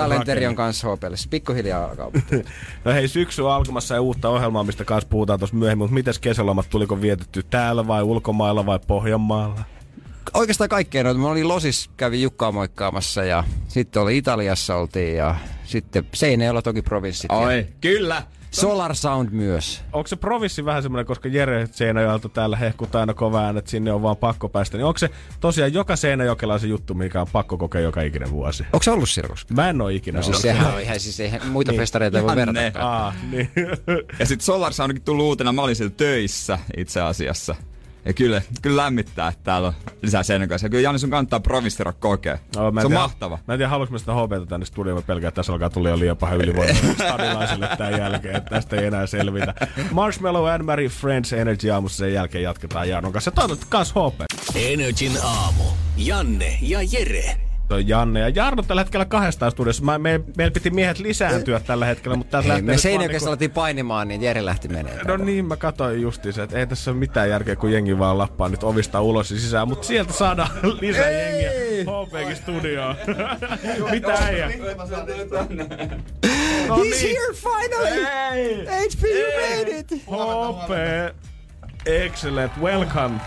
[0.08, 1.16] Kalenteri on kanssa HPlle.
[1.16, 2.10] Se pikkuhiljaa alkaa.
[2.84, 5.82] No hei, syksy on alkamassa ja uutta ohjelmaa, mistä kanssa puhutaan tuossa myöhemmin.
[5.82, 9.64] Mutta mites kesälomat, tuliko vietetty täällä vai ulkomailla vai Pohjanmaalla?
[10.34, 11.20] Oikeastaan kaikkea noita.
[11.20, 16.82] Mä olin Losis, kävin Jukkaa moikkaamassa ja sitten oli Italiassa oltiin ja sitten Seinäjoella toki
[16.82, 17.30] provinssit.
[17.30, 18.22] ja Oi, kyllä.
[18.50, 19.82] Solar Sound myös.
[19.92, 23.92] Onko se provissi vähän semmoinen, koska Jere Seinäjoelta täällä hehkutaan aina kova äänet, että sinne
[23.92, 24.76] on vaan pakko päästä.
[24.76, 28.62] Niin onko se tosiaan joka Seinäjokelaisen juttu, mikä on pakko kokea joka ikinen vuosi?
[28.72, 29.46] Onko se ollut Sirkus?
[29.50, 30.42] Mä en oo ikinä No siis ollut.
[30.42, 31.80] sehän on ihan siis eihän muita Niin.
[31.80, 32.60] festareita ei voi verrata.
[32.80, 33.50] Aa, niin.
[34.18, 37.54] Ja sitten Solar Soundkin tullut uutena, mä olin siellä töissä itse asiassa.
[38.08, 40.66] Ja kyllä, kyllä lämmittää, että täällä on lisää sen kanssa.
[40.66, 42.38] Ja kyllä Janne sun kannattaa provinssirock kokea.
[42.56, 43.38] No, mä en se on tiedä- mahtava.
[43.48, 45.88] Mä en tiedä, haluanko mä sitä HBtä tänne studioon, mä pelkään, että tässä alkaa tulla
[45.88, 49.54] jo liian paha ylivoimainen stadilaiselle tämän jälkeen, että tästä ei enää selvitä.
[49.92, 53.28] Marshmallow and Mary Friends Energy aamussa sen jälkeen jatketaan Jaanon kanssa.
[53.28, 54.20] Ja toivottavasti kans HB.
[54.54, 55.64] Energin aamu.
[55.96, 57.36] Janne ja Jere.
[57.68, 59.84] Toi Janne ja Jarno tällä hetkellä kahdestaan studiossa.
[59.84, 63.16] Mä, me, meillä piti miehet lisääntyä tällä hetkellä, mutta täältä Ei, lähtee me vaan Seinäjoessa
[63.18, 65.04] niinku- alettiin painimaan, niin Jere lähti menee.
[65.04, 68.48] No niin, mä katsoin justiinsa, että ei tässä ole mitään järkeä, kun jengi vaan lappaa
[68.48, 70.50] nyt ovista ulos ja sisään, mutta sieltä saadaan
[70.80, 71.50] lisää jengiä
[71.82, 72.96] HPkin studioon.
[73.90, 74.50] Mitä äijä?
[76.68, 77.16] No He's niin.
[77.16, 78.66] here finally!
[78.66, 79.90] HP, you made it!
[79.90, 80.70] HP.
[81.88, 83.20] Excellent, welcome.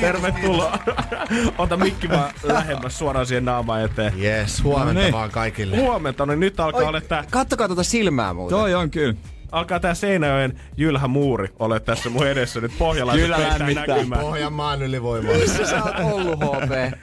[0.00, 0.78] Tervetuloa.
[1.58, 4.12] Ota mikki vaan lähemmäs suoraan siihen naamaan eteen.
[4.22, 5.12] Yes, huomenta No niin.
[5.12, 5.76] vaan kaikille.
[5.76, 8.58] Huomenta, no nyt alkaa olla tää, Kattokaa tuota silmää muuten.
[8.58, 9.14] Toi on kyllä.
[9.52, 14.22] alkaa tää Seinäjoen jylhä muuri ole tässä mun edessä nyt pohjalaiset Kyllä peittää näkymään.
[14.22, 15.34] Pohjanmaan ylivoimaa.
[15.34, 16.98] Missä sä oot ollut, HP?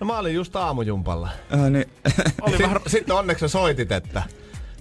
[0.00, 1.28] No mä olin just aamujumpalla.
[1.54, 1.86] Äh, niin.
[2.40, 4.22] Oli vähän Sitten onneksi sä soitit, että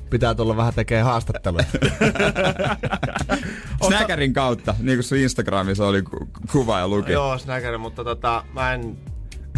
[0.10, 1.65] pitää tulla vähän tekee haastatteluja.
[3.88, 7.12] Snäkärin kautta, niin kuin sun Instagramissa oli ku- kuva ja luki.
[7.12, 8.98] Joo, snäkäri, mutta tota, mä en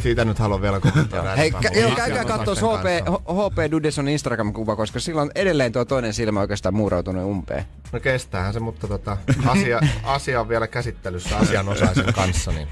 [0.01, 1.35] siitä nyt halua vielä kommentoida.
[1.35, 2.85] Hei, kä- mun joo, käykää katsoa HP.
[3.25, 7.65] HP Dudeson Instagram-kuva, koska sillä on edelleen tuo toinen silmä oikeastaan muurautunut umpeen.
[7.91, 12.67] No kestäähän se, mutta tota, asia, asia on vielä käsittelyssä asianosaisen kanssa, niin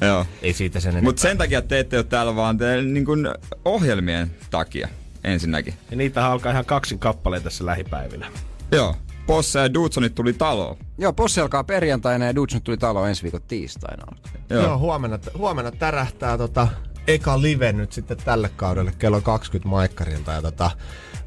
[0.00, 0.26] Joo.
[0.42, 1.08] ei siitä sen enempää.
[1.08, 3.28] Mutta sen takia te ette ole täällä vaan te, niin kuin
[3.64, 4.88] ohjelmien takia
[5.24, 5.74] ensinnäkin.
[5.90, 8.26] Ja niitä alkaa ihan kaksin kappaleita tässä lähipäivinä.
[8.72, 8.96] Joo.
[9.26, 10.76] Posse ja Dudsonit tuli taloon.
[10.98, 14.06] Joo, Possi alkaa perjantaina ja Dudson tuli taloon ensi viikon tiistaina.
[14.50, 14.62] Joo.
[14.62, 16.68] Joo, huomenna, huomenna tärähtää tota,
[17.06, 20.32] eka live nyt sitten tälle kaudelle kello 20 maikkarilta.
[20.32, 20.70] Ja tota,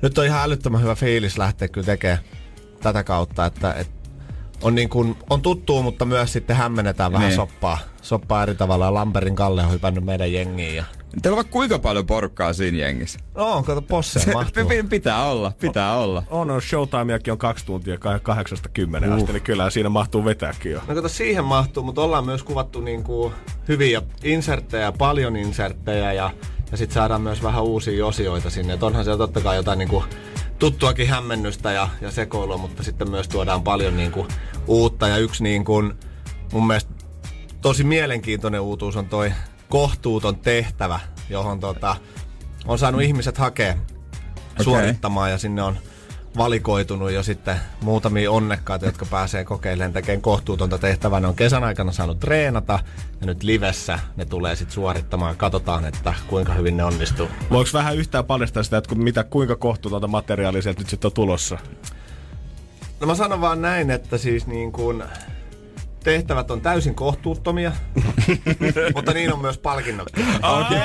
[0.01, 2.19] nyt on ihan älyttömän hyvä fiilis lähteä kyllä tekemään
[2.81, 3.94] tätä kautta, että et
[4.65, 7.35] on, niin kuin, on tuttuu, mutta myös sitten hämmennetään vähän Niin.
[7.35, 8.85] soppaa, soppaa eri tavalla.
[8.85, 10.83] Ja Lamperin Kalle on hypännyt meidän jengiin ja
[11.21, 13.19] Teillä on vaikka kuinka paljon porukkaa siinä jengissä?
[13.35, 14.63] No on, kato, posseen mahtuu.
[14.65, 16.23] P- pitää olla, pitää olla.
[16.29, 19.15] On, on showtimeakin on kaksi tuntia, ka- kahdeksasta kymmenen uh.
[19.15, 20.81] asti, niin kyllä siinä mahtuu vetääkin jo.
[20.87, 23.33] No kato, siihen mahtuu, mutta ollaan myös kuvattu niinku
[23.67, 26.31] hyviä inserttejä, paljon inserttejä ja,
[26.71, 28.73] ja sitten saadaan myös vähän uusia osioita sinne.
[28.73, 30.03] Et onhan siellä totta kai jotain niinku
[30.59, 34.27] tuttuakin hämmennystä ja, ja sekoilua, mutta sitten myös tuodaan paljon niinku
[34.67, 35.07] uutta.
[35.07, 35.83] Ja yksi niinku,
[36.51, 36.93] mun mielestä
[37.61, 39.31] tosi mielenkiintoinen uutuus on toi
[39.69, 40.99] kohtuuton tehtävä,
[41.29, 41.95] johon tota,
[42.65, 44.63] on saanut ihmiset hakea okay.
[44.63, 45.77] suorittamaan ja sinne on
[46.37, 51.19] valikoitunut jo sitten muutamia onnekkaita, jotka pääsee kokeilemaan tekemään kohtuutonta tehtävää.
[51.19, 52.79] Ne on kesän aikana saanut treenata
[53.21, 55.35] ja nyt livessä ne tulee sitten suorittamaan.
[55.35, 57.27] Katsotaan, että kuinka hyvin ne onnistuu.
[57.49, 61.57] Voiko vähän yhtään paljastaa sitä, että mitä, kuinka kohtuutonta materiaalia sieltä nyt sitten on tulossa?
[62.99, 65.03] No mä sanon vaan näin, että siis niin kuin
[66.05, 67.71] tehtävät on täysin kohtuuttomia,
[68.95, 70.07] mutta niin on myös palkinnot.
[70.37, 70.77] Okay.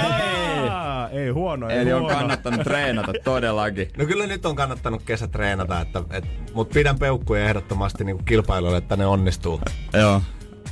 [1.12, 2.16] Ei huono, ei Eli on huono.
[2.16, 3.88] kannattanut treenata todellakin.
[3.98, 8.78] No kyllä nyt on kannattanut kesä treenata, että, et, mutta pidän peukkuja ehdottomasti niin kilpailuille,
[8.78, 9.60] että ne onnistuu.
[9.92, 10.22] Joo.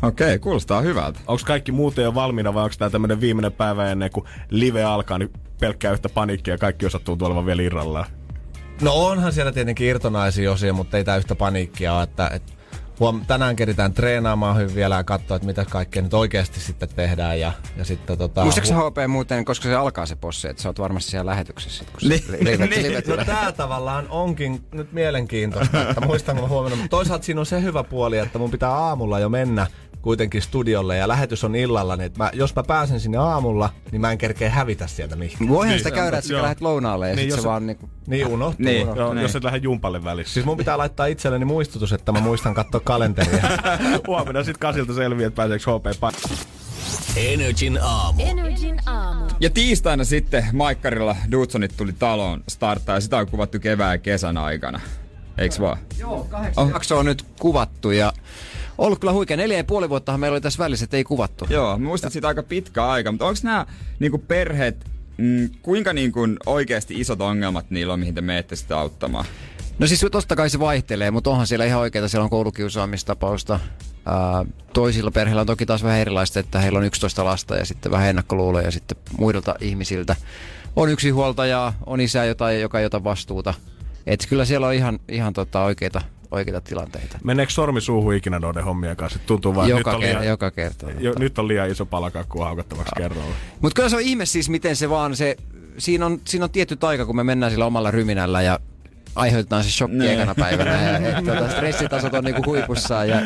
[0.03, 1.21] Okei, okay, kuulostaa hyvältä.
[1.27, 5.19] Onko kaikki muuten jo valmiina vai onko tämä tämmöinen viimeinen päivä ennen kuin live alkaa,
[5.19, 8.07] niin pelkkää yhtä paniikkia ja kaikki osat tuntuu olevan vielä irrallaan?
[8.83, 12.53] No onhan siellä tietenkin irtonaisia osia, mutta ei tää yhtä paniikkia ole, että, että
[13.01, 17.41] huom- tänään keritään treenaamaan hyvin vielä ja katsoa, että mitä kaikkea nyt oikeasti sitten tehdään.
[17.41, 18.43] Ja, ja sitten tota...
[18.43, 21.91] Muistaaksä HP muuten, koska se alkaa se possi, että sä oot varmasti siellä lähetyksessä, sit,
[21.91, 22.61] kun Niin, li- niin.
[22.93, 26.79] live No tää tavallaan onkin nyt mielenkiintoista, että muistanko mä huomannut.
[26.79, 29.67] Mutta toisaalta siinä on se hyvä puoli, että mun pitää aamulla jo mennä
[30.03, 34.01] kuitenkin studiolle ja lähetys on illalla, niin että mä, jos mä pääsen sinne aamulla, niin
[34.01, 35.49] mä en kerkeä hävitä sieltä mihinkään.
[35.51, 37.91] Voihan Niin, sitä käydä, että sä lähdet lounaalle ja Niin, sit jos- se vaan niinku...
[38.07, 38.65] Niin unohtuu.
[38.67, 38.83] Niin.
[38.83, 39.03] unohtuu.
[39.05, 39.23] Joo, Niin.
[39.23, 40.35] jos et lähde jumpalle välissä.
[40.35, 43.43] Siis mun pitää laittaa itselleni muistutus, että mä muistan katsoa kalenteria.
[44.07, 46.39] Huomenna sitten kasilta selviää, että pääseekö HP pa-
[47.17, 48.23] Energin aamu.
[48.23, 49.25] Energin aamu.
[49.41, 54.37] Ja tiistaina sitten Maikkarilla Dudsonit tuli taloon starttaa ja sitä on kuvattu kevään ja kesän
[54.37, 54.81] aikana.
[55.39, 55.79] Eiks vaan?
[55.99, 58.13] Joo, kahdeksan jakso on nyt kuvattu ja
[58.79, 59.37] ollut kyllä huikea.
[59.37, 61.47] Neljä ja puoli vuottahan meillä oli tässä välissä, että ei kuvattu.
[61.51, 63.66] Joo, mä muistan siitä aika pitkä aika, mutta onko nämä
[63.99, 69.24] niinku perheet, mm, kuinka niinku oikeasti isot ongelmat niillä on, mihin te menette sitä auttamaan?
[69.79, 72.09] No siis totta kai se vaihtelee, mutta onhan siellä ihan oikeita.
[72.09, 73.61] Siellä on koulukiusaamistapausta.
[74.07, 77.93] Ää, toisilla perheillä on toki taas vähän erilaista, että heillä on 11 lasta ja sitten
[77.93, 80.16] vähän ennakkoluuloja ja sitten muilta ihmisiltä.
[80.76, 83.55] On yksi huoltaja, on isä, jota, joka ei ota vastuuta.
[84.07, 87.18] Et kyllä siellä on ihan, ihan tota oikeita, oikeita tilanteita.
[87.24, 89.18] Meneekö sormi suuhun ikinä noiden hommien kanssa?
[89.26, 90.87] Tuntuu vaan, Joka, nyt on, liian, joka kerta.
[91.01, 93.35] jo, nyt on liian iso palakakku haukattavaksi kerralla.
[93.61, 95.37] Mutta kyllä se on ihme siis, miten se vaan se,
[95.79, 98.59] siinä on, siinä on tietty aika, kun me mennään sillä omalla ryminällä ja
[99.14, 100.14] aiheutetaan se shokki Nee.
[100.14, 100.70] ekana päivänä.
[100.83, 103.16] Ja, et, tota, stressitasot on niinku huipussaan ja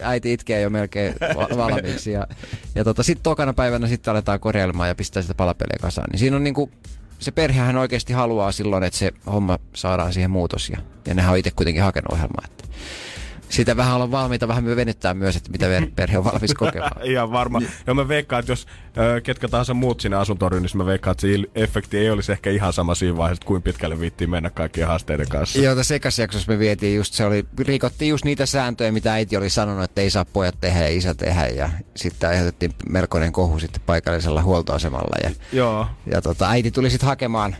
[0.00, 2.10] äiti itkee jo melkein va- valmiiksi.
[2.12, 2.26] Ja,
[2.74, 6.06] ja tota, sitten tokana päivänä sitten aletaan korjailemaan ja pistää sitä palapeliä kasaan.
[6.12, 6.70] Niin siinä on niinku,
[7.18, 10.70] se perhehän oikeasti haluaa silloin, että se homma saadaan siihen muutos.
[10.70, 12.44] Ja, ja nehän on itse kuitenkin hakenut ohjelmaa.
[12.44, 12.64] Että
[13.48, 17.02] sitä vähän ollaan valmiita vähän venyttää myös, että mitä perhe on valmis kokemaan.
[17.02, 17.60] Ihan varma.
[17.86, 21.20] Ja mä veikkaan, että jos ö, ketkä tahansa muut sinne asuntoon niin mä veikkaan, että
[21.20, 25.28] se efekti ei olisi ehkä ihan sama siinä vaiheessa, kuinka pitkälle viittiin mennä kaikkien haasteiden
[25.28, 25.58] kanssa.
[25.58, 29.36] Joo, tässä ekassa jaksossa me vietiin just, se oli, rikottiin just niitä sääntöjä, mitä äiti
[29.36, 31.46] oli sanonut, että ei saa pojat tehdä ja isä tehdä.
[31.46, 35.16] Ja sitten aiheutettiin melkoinen kohu sitten paikallisella huoltoasemalla.
[35.22, 35.86] Ja, Joo.
[36.06, 37.56] ja tota, äiti tuli sitten hakemaan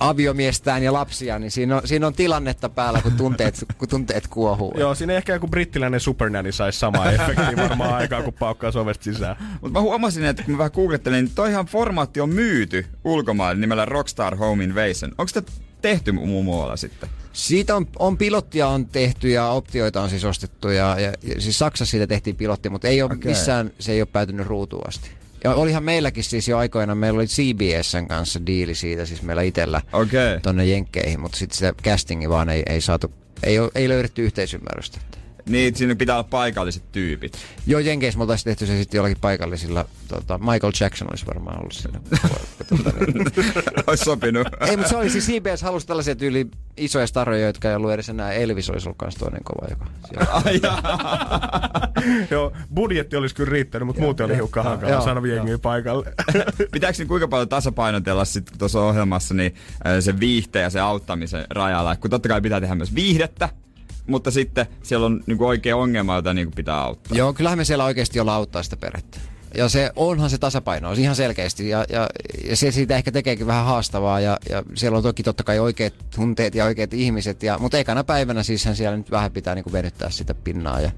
[0.00, 4.74] aviomiestään ja lapsia, niin siinä on, siinä on tilannetta päällä, kun tunteet, kun tunteet kuohuu.
[4.78, 9.36] Joo, siinä ehkä joku brittiläinen supernanny saisi samaa efektiä varmaan aikaa, kun paukkaa sovesta sisään.
[9.60, 13.84] Mutta mä huomasin, että kun mä vähän googlettelin, niin toihan formaatti on myyty ulkomaille nimellä
[13.84, 15.12] Rockstar Home Invasion.
[15.18, 15.42] Onko sitä
[15.82, 17.08] tehty muun muualla sitten?
[17.32, 21.58] Siitä on, on pilottia on tehty ja optioita on siis ostettu ja, ja, ja siis
[21.58, 23.30] Saksassa siitä tehtiin pilotti, mutta ei ole okay.
[23.30, 25.10] missään, se ei ole päätynyt ruutuun asti.
[25.44, 29.82] Ja olihan meilläkin siis jo aikoina, meillä oli CBSn kanssa diili siitä, siis meillä itsellä.
[29.92, 30.40] Okay.
[30.42, 34.98] tonne Jenkkeihin, mutta sitten sitä castingi vaan ei, ei saatu, ei, ei löydetty yhteisymmärrystä.
[35.48, 37.38] Niin, siinä pitää olla paikalliset tyypit.
[37.66, 41.72] Joo, Jenkeissä me oltaisiin tehty se sitten jollakin paikallisilla, tota, Michael Jackson olisi varmaan ollut
[41.72, 42.00] siinä.
[43.86, 44.48] Olisi sopinut.
[44.60, 48.08] ei, mutta se oli siis CBS halusi tällaisia tyyli isoja staroja, jotka ei ollut edes
[48.08, 48.32] enää.
[48.32, 49.86] Elvis olisi ollut kans toinen kova, joka.
[52.30, 56.14] Joo, budjetti olisi kyllä riittänyt, mutta muuten oli hiukan hankalaa Joo, saada jengiä paikalle.
[56.72, 59.54] Pitääkö niin kuinka paljon tasapainotella sitten tuossa ohjelmassa niin
[59.86, 61.96] äh, se viihteen ja se auttamisen rajalla?
[61.96, 63.48] Kun totta kai pitää tehdä myös viihdettä,
[64.06, 67.18] mutta sitten siellä on niin oikea ongelma, jota niin pitää auttaa.
[67.18, 69.18] Joo, kyllähän me siellä oikeasti ollaan auttaa sitä perhettä.
[69.56, 71.68] Ja se onhan se tasapaino, on ihan selkeästi.
[71.68, 72.08] Ja, ja,
[72.48, 74.20] ja se siitä ehkä tekeekin vähän haastavaa.
[74.20, 77.42] Ja, ja siellä on toki totta kai oikeat tunteet ja oikeat ihmiset.
[77.42, 80.90] Ja, mutta ekana päivänä siishän siellä nyt vähän pitää niin kuin venyttää sitä pinnaa ja,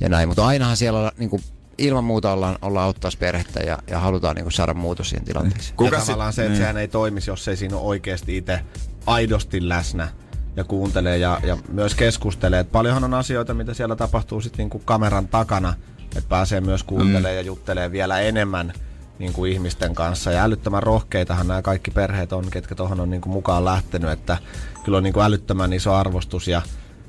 [0.00, 0.28] ja näin.
[0.28, 1.42] Mutta ainahan siellä on, niin kuin,
[1.78, 5.76] ilman muuta ollaan, ollaan auttaa perhettä ja, ja halutaan niin kuin saada muutos siihen tilanteeseen.
[5.76, 6.58] Kuka ja tavallaan se, että niin.
[6.58, 8.60] sehän ei toimisi, jos ei siinä ole oikeasti itse
[9.06, 10.08] aidosti läsnä
[10.56, 12.60] ja kuuntelee ja, ja myös keskustelee.
[12.60, 15.74] Et paljonhan on asioita, mitä siellä tapahtuu sitten niinku kameran takana,
[16.16, 17.36] että pääsee myös kuuntelemaan mm.
[17.36, 18.72] ja juttelee vielä enemmän
[19.18, 20.32] niin kuin ihmisten kanssa.
[20.32, 24.10] Ja älyttömän rohkeitahan nämä kaikki perheet on, ketkä tuohon on niin kuin mukaan lähtenyt.
[24.10, 24.38] Että
[24.84, 26.62] kyllä on niin kuin älyttömän iso arvostus ja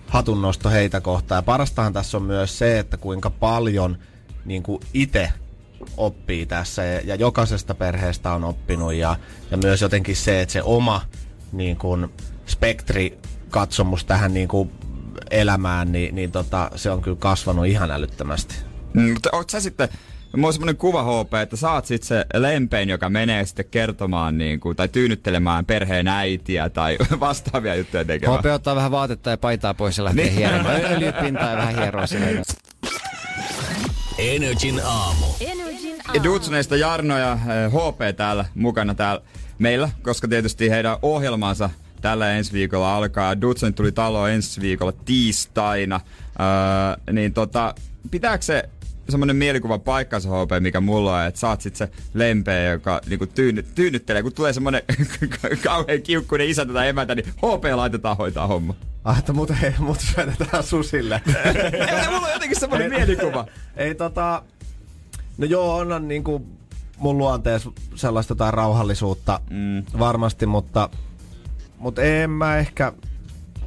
[0.08, 1.38] hatunnosto heitä kohtaan.
[1.38, 3.98] Ja parastahan tässä on myös se, että kuinka paljon
[4.46, 5.34] niin kuin itse
[5.98, 9.16] oppii tässä ja, ja jokaisesta perheestä on oppinut ja,
[9.52, 11.02] ja myös jotenkin se, että se oma
[11.52, 12.10] niin kuin
[12.50, 13.18] spektri
[13.50, 14.72] katsomus tähän niin kuin
[15.32, 18.56] elämään, niin, niin tota, se on kyllä kasvanut ihan älyttömästi.
[18.93, 19.89] Mm, mutta oot sä sitten,
[20.36, 24.60] Mulla on semmoinen kuva HP, että saat sitten se lempein, joka menee sitten kertomaan niin
[24.60, 28.39] kuin, tai tyynnyttelemään perheen äitiä tai vastaavia juttuja tekemään.
[28.39, 30.38] HP ottaa vähän vaatetta ja paitaa pois ja lähtee niin.
[30.38, 30.76] hieromaan.
[30.76, 32.43] Öljypintaa ja vähän hieroa sinne.
[34.18, 35.26] Energin aamu.
[35.39, 36.18] Energin aamu.
[36.18, 39.22] Ja Dudsoneista Jarno ja HP eh, täällä mukana täällä
[39.60, 41.70] meillä, koska tietysti heidän ohjelmansa
[42.02, 43.41] tällä ensi viikolla alkaa.
[43.41, 46.02] Dudson tuli taloon ensi viikolla tiistaina.
[46.39, 47.76] Öö, niin tota,
[48.12, 48.70] pitääkö se
[49.10, 53.64] semmoinen mielikuva paikkansa HP, mikä mulla on, että saat sit se lempeä, joka niinku tyynny,
[53.64, 54.24] tyynnyttelee.
[54.24, 54.82] Kun tulee semmoinen
[55.64, 58.76] kauhean kiukkuinen isäntä tai emäntä, niin HP laitetaan hoitaa homma.
[59.04, 61.22] Ah, että mut, hei, mut syötetään susille.
[61.26, 63.45] ei, mulla on jotenkin semmoinen mielikuva.
[63.76, 64.43] Ei tota...
[65.38, 66.47] No joo, onhan niinku
[66.97, 69.84] mun luonteessa sellaista tai rauhallisuutta mm.
[70.00, 70.89] varmasti, mutta,
[71.80, 72.93] mutta en mä ehkä,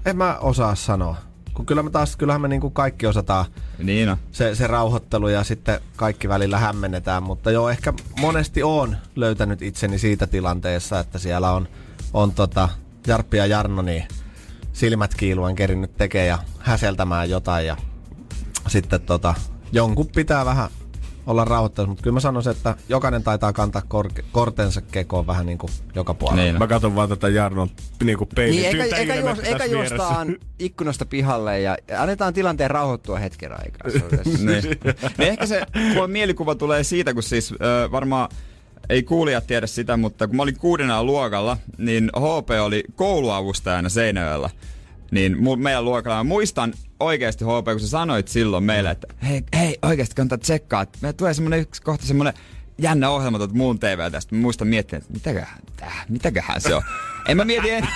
[0.06, 1.16] en mä osaa sanoa.
[1.54, 3.44] Kun kyllä me taas, kyllähän me niinku kaikki osataan
[3.78, 4.16] niin on.
[4.32, 7.22] Se, se rauhoittelu ja sitten kaikki välillä hämmennetään.
[7.22, 11.68] Mutta joo, ehkä monesti on löytänyt itseni siitä tilanteessa, että siellä on,
[12.12, 12.68] on tota
[13.06, 14.04] Jarppi ja Jarno niin
[14.72, 17.76] silmät kiiluen kerinnyt tekemään ja häseltämään jotain ja
[18.68, 19.34] sitten tota,
[19.72, 20.70] jonkun pitää vähän
[21.26, 25.58] olla rauhoittanut, mutta kyllä mä sanoisin, että jokainen taitaa kantaa kor- kortensa kekoon vähän niin
[25.58, 26.42] kuin joka puolella.
[26.42, 26.58] Niin.
[26.58, 27.68] Mä katson vaan tätä Jarnon
[28.04, 33.18] niin kuin peilin niin, eikä, eikä, juos, eikä juostaan ikkunasta pihalle ja annetaan tilanteen rauhoittua
[33.18, 33.90] hetken aikaa.
[34.24, 34.46] niin.
[35.18, 35.62] niin ehkä se
[36.06, 38.28] mielikuva tulee siitä, kun siis äh, varmaan
[38.88, 44.50] ei kuulijat tiedä sitä, mutta kun mä olin kuudena luokalla, niin HP oli kouluavustajana Seinäjöllä
[45.12, 49.78] niin meidän luokalla mä muistan oikeasti HP, kun sä sanoit silloin meille, että hei, hei
[49.82, 52.32] oikeasti kannattaa tsekkaa, että me tulee semmonen yksi kohta semmonen
[52.78, 54.34] jännä ohjelma tuolta muun TV tästä.
[54.34, 56.82] Mä muistan miettiä, että mitäköhän, tää, mitäköhän se on.
[57.28, 57.84] En mä mieti en...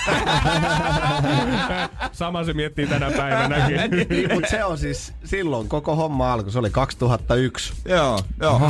[2.13, 3.77] Sama se miettii tänä päivänäkin.
[4.11, 6.53] niin, mutta se on siis silloin koko homma alkoi.
[6.53, 7.73] Se oli 2001.
[7.85, 8.55] Joo, joo.
[8.55, 8.61] Oh,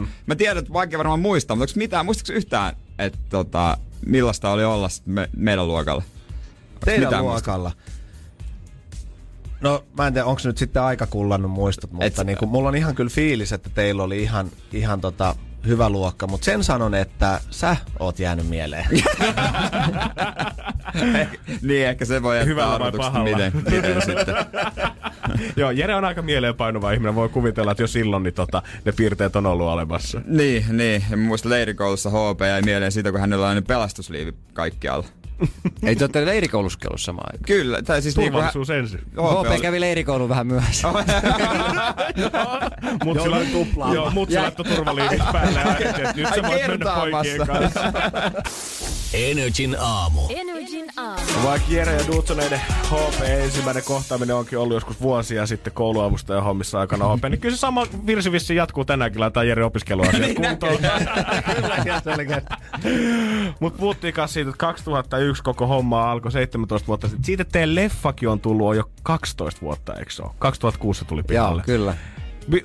[0.00, 4.50] mi- mä tiedän, että vaikea varmaan muistaa, mutta onko mitään, muistatko yhtään, että tota, millaista
[4.50, 6.02] oli olla me, meidän luokalla?
[6.84, 7.72] Teidän Mitä luokalla?
[9.60, 12.68] No mä en tiedä, onko nyt sitten aika kullannut muistot, mutta Et, niin kuin, mulla
[12.68, 15.34] on ihan kyllä fiilis, että teillä oli ihan, ihan tota,
[15.66, 18.84] hyvä luokka, mutta sen sanon, että sä oot jäänyt mieleen.
[21.62, 23.36] niin, ehkä se voi jättää vai pahalla?
[23.36, 24.34] Miten, miten sitten.
[25.56, 27.14] Joo, Jere on aika mieleenpainuva ihminen.
[27.14, 30.20] Voi kuvitella, että jo silloin niin tota, ne piirteet on ollut olemassa.
[30.26, 31.04] Niin, niin.
[31.10, 35.06] Ja muista leirikoulussa HP jäi mieleen siitä, kun hänellä on pelastusliivi kaikkialla.
[35.86, 37.44] Ei te olette leirikouluskelussa samaan aikaan?
[37.46, 37.82] Kyllä.
[37.82, 39.00] Tai siis Turvallisuus niin ensin.
[39.00, 40.88] HP kävi leirikoulun vähän myöhässä.
[43.04, 43.94] mutsi la- tuplaa.
[43.94, 45.60] Joo, mutsi laittoi turvaliivit päälle
[46.16, 47.80] nyt sä voit mennä poikien kanssa.
[49.14, 50.20] Energin aamu.
[50.28, 51.20] Energin aamu.
[51.44, 57.16] Vaikka Jere ja Dudsoneiden HP ensimmäinen kohtaaminen onkin ollut joskus vuosia sitten kouluavustajan hommissa aikana
[57.16, 60.78] HP, niin kyllä se sama virsi vissi jatkuu tänäänkin, laittaa Jere opiskeluasiat niin kuntoon.
[63.60, 67.24] Mutta puhuttiin kanssa siitä, että 2001 koko homma alkoi 17 vuotta sitten.
[67.24, 70.30] Siitä teidän leffakin on tullut jo 12 vuotta, eikö se ole?
[70.38, 71.62] 2006 tuli pihalle.
[71.66, 71.96] Joo, kyllä.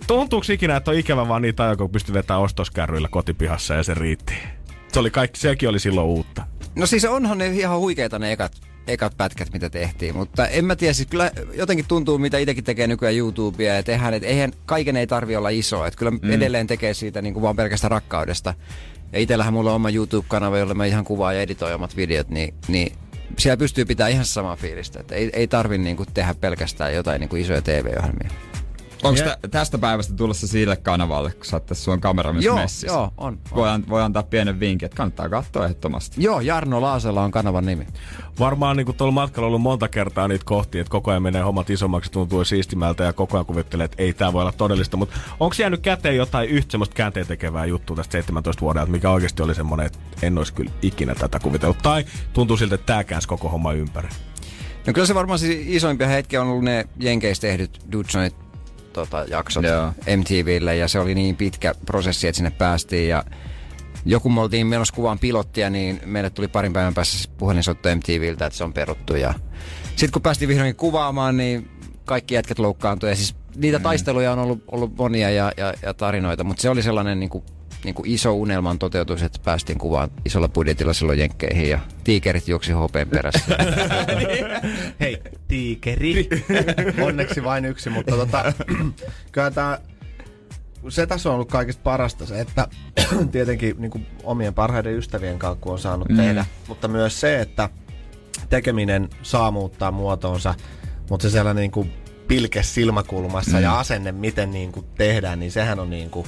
[0.08, 3.94] Tuntuuko ikinä, että on ikävä vaan niitä aikoja, kun pystyy vetämään ostoskärryillä kotipihassa ja se
[3.94, 4.59] riitti?
[4.92, 6.44] Se oli kaikki, sekin oli silloin uutta.
[6.76, 8.52] No siis onhan ne ihan huikeita ne ekat,
[8.88, 12.88] ekat pätkät, mitä tehtiin, mutta en mä tiedä, siis kyllä jotenkin tuntuu, mitä itsekin tekee
[12.88, 16.32] nykyään YouTubea ja tehdään, että eihän, kaiken ei tarvi olla iso, että kyllä mm.
[16.32, 18.54] edelleen tekee siitä niin kuin vaan pelkästä rakkaudesta.
[19.12, 22.54] Ja itsellähän mulla on oma YouTube-kanava, jolle mä ihan kuvaan ja editoin omat videot, niin,
[22.68, 22.92] niin
[23.38, 27.20] siellä pystyy pitämään ihan samaa fiilistä, että ei, ei tarvi niin kuin tehdä pelkästään jotain
[27.20, 28.30] niin kuin isoja TV-ohjelmia.
[29.04, 32.56] Onko tä, tästä päivästä tulossa sille kanavalle, kun sä oot tässä sun kamera myös joo,
[32.56, 32.88] messissä?
[32.88, 33.12] Joo, on.
[33.18, 33.40] on.
[33.56, 36.24] Voi, an, voi antaa pienen vinkin, että kannattaa katsoa ehdottomasti.
[36.24, 37.88] Joo, Jarno Laasella on kanavan nimi.
[38.40, 42.12] Varmaan niin tuolla matkalla ollut monta kertaa niitä kohtia, että koko ajan menee hommat isommaksi,
[42.12, 44.98] tuntuu siistimältä ja koko ajan kuvittelee, että ei tämä voi olla todellista.
[44.98, 49.44] Mutta onko jäänyt käteen jotain yhtä semmoista käänteen tekevää juttua tästä 17 vuodelta, mikä oikeasti
[49.44, 51.78] oli semmoinen, että en olisi kyllä ikinä tätä kuvitellut.
[51.78, 54.10] Tai tuntuu siltä, että tämä käänsi koko homma ympäri.
[54.88, 58.49] No kyllä se varmaan siis isoimpia hetkiä on ollut ne Jenkeissä tehdyt Dudsonit
[58.94, 59.94] tota, jaksot Joo.
[60.18, 63.24] MTVlle ja se oli niin pitkä prosessi, että sinne päästiin ja
[64.06, 68.58] joku me oltiin menossa kuvaan pilottia, niin meille tuli parin päivän päässä puhelinsoitto MTVltä, että
[68.58, 69.16] se on peruttu.
[69.16, 69.34] Ja
[69.90, 71.70] sitten kun päästiin vihdoinkin kuvaamaan, niin
[72.06, 73.10] kaikki jätkät loukkaantui.
[73.10, 73.84] Ja siis niitä mm.
[73.84, 77.44] taisteluja on ollut, ollut monia ja, ja, ja tarinoita, mutta se oli sellainen niin kuin,
[77.84, 82.72] niin kuin iso unelman toteutus, että päästiin kuvaan isolla budjetilla silloin jenkkeihin ja tiikerit juoksi
[82.72, 83.58] hopeen perässä.
[85.00, 86.30] Hei, tiikeri.
[87.08, 88.54] Onneksi vain yksi, mutta tota,
[89.32, 89.80] kyllä tää,
[90.90, 92.68] se tässä on ollut kaikista parasta se, että
[93.32, 96.18] tietenkin niin kuin omien parhaiden ystävien kanssa kun on saanut mm.
[96.18, 97.70] tehdä, mutta myös se, että
[98.50, 100.56] tekeminen saa muuttaa muotoonsa,
[101.10, 101.94] mutta se sellainen niin kuin
[102.28, 103.64] pilke silmäkulmassa mm.
[103.64, 106.28] ja asenne, miten niin kuin tehdään, niin sehän on niin kuin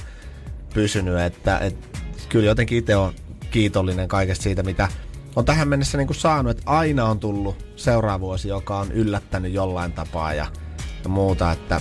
[0.74, 1.98] pysynyt, että, että
[2.28, 3.12] kyllä jotenkin itse on
[3.50, 4.88] kiitollinen kaikesta siitä, mitä
[5.36, 9.52] on tähän mennessä niin kuin saanut, että aina on tullut seuraava vuosi, joka on yllättänyt
[9.52, 10.46] jollain tapaa ja,
[11.02, 11.80] ja muuta, että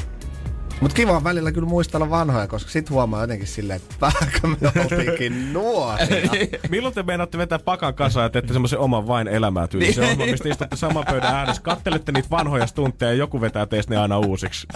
[0.82, 4.58] mutta kiva on välillä kyllä muistella vanhoja, koska sit huomaa jotenkin silleen, että vähänkö me
[4.82, 6.30] oltiinkin nuoria.
[6.70, 10.50] Milloin te meinaatte vetää pakan kasaan ja teette semmoisen oman vain elämää tyylisen ohjelman, mistä
[10.50, 14.68] istutte saman pöydän ääressä, kattelette niitä vanhoja stuntteja ja joku vetää teistä ne aina uusiksi.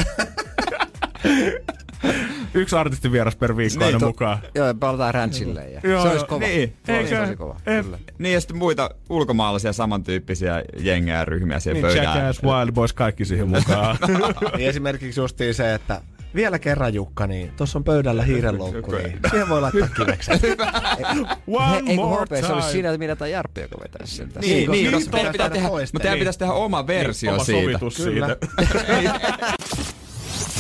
[2.56, 4.38] Yksi artistin vieras per viikko Niin, aina to- mukaan.
[4.56, 5.70] Joo, ja palataan ranchille.
[5.70, 6.46] Ja Joo, se olisi kova.
[6.46, 6.74] Niin.
[6.86, 7.26] Se olisi Eikö?
[7.26, 7.60] tosi kova.
[7.66, 7.98] Kyllä.
[8.20, 12.18] Niin ja sitten muita ulkomaalaisia samantyyppisiä jengejä ja ryhmiä siihen Niin, pöydään.
[12.18, 13.98] Jackass, Wild Boys, kaikki siihen mukaan.
[14.58, 16.02] niin esimerkiksi justiin se, että
[16.36, 20.40] vielä kerran Jukka, niin tuossa on pöydällä hiirenloukku, niin siihen voi laittaa kiveksen.
[21.48, 22.62] One Eikö more HP se olisi time.
[22.72, 24.40] siinä, että mitä tai Jarppi, joka vetäisi siltä?
[24.40, 25.96] Niin, niin, niin, koska teidän niin, pitää tehdä, toisten.
[25.96, 26.22] mutta teidän Niin.
[26.22, 27.62] pitäisi tehdä oma versio Oma siitä.
[27.62, 28.28] sovitus Kyllä.
[28.28, 29.16] siitä.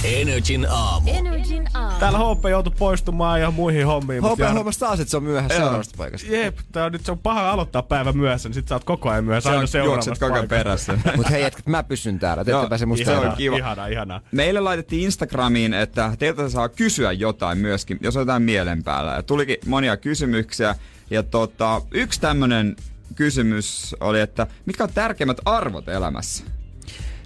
[0.06, 1.10] Energin aamu.
[1.14, 1.99] Energin aamu.
[1.99, 4.24] Täällä HP joutui poistumaan ja muihin hommiin.
[4.24, 6.28] mut HP Jar- huomasi taas, että se on myöhässä seuraavasta paikasta.
[6.32, 9.10] Jep, tää on nyt se on paha aloittaa päivä myöhässä, niin sit sä oot koko
[9.10, 10.93] ajan myöhässä aina seuraavasta koko ajan paikasta.
[10.93, 11.12] perässä.
[11.18, 12.45] Mutta hei jätkät, mä pysyn täällä.
[12.45, 13.58] Te ette pääse musta se on kiva.
[13.58, 14.22] Ihana, ihana.
[14.32, 19.12] Meille laitettiin Instagramiin, että teiltä saa kysyä jotain myöskin, jos on jotain mielen päällä.
[19.12, 20.76] Ja tulikin monia kysymyksiä.
[21.10, 22.76] Ja tota, yksi tämmönen
[23.16, 26.43] kysymys oli, että mitkä on tärkeimmät arvot elämässä?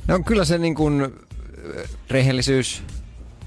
[0.07, 1.13] No kyllä se niin kuin
[2.09, 2.83] rehellisyys,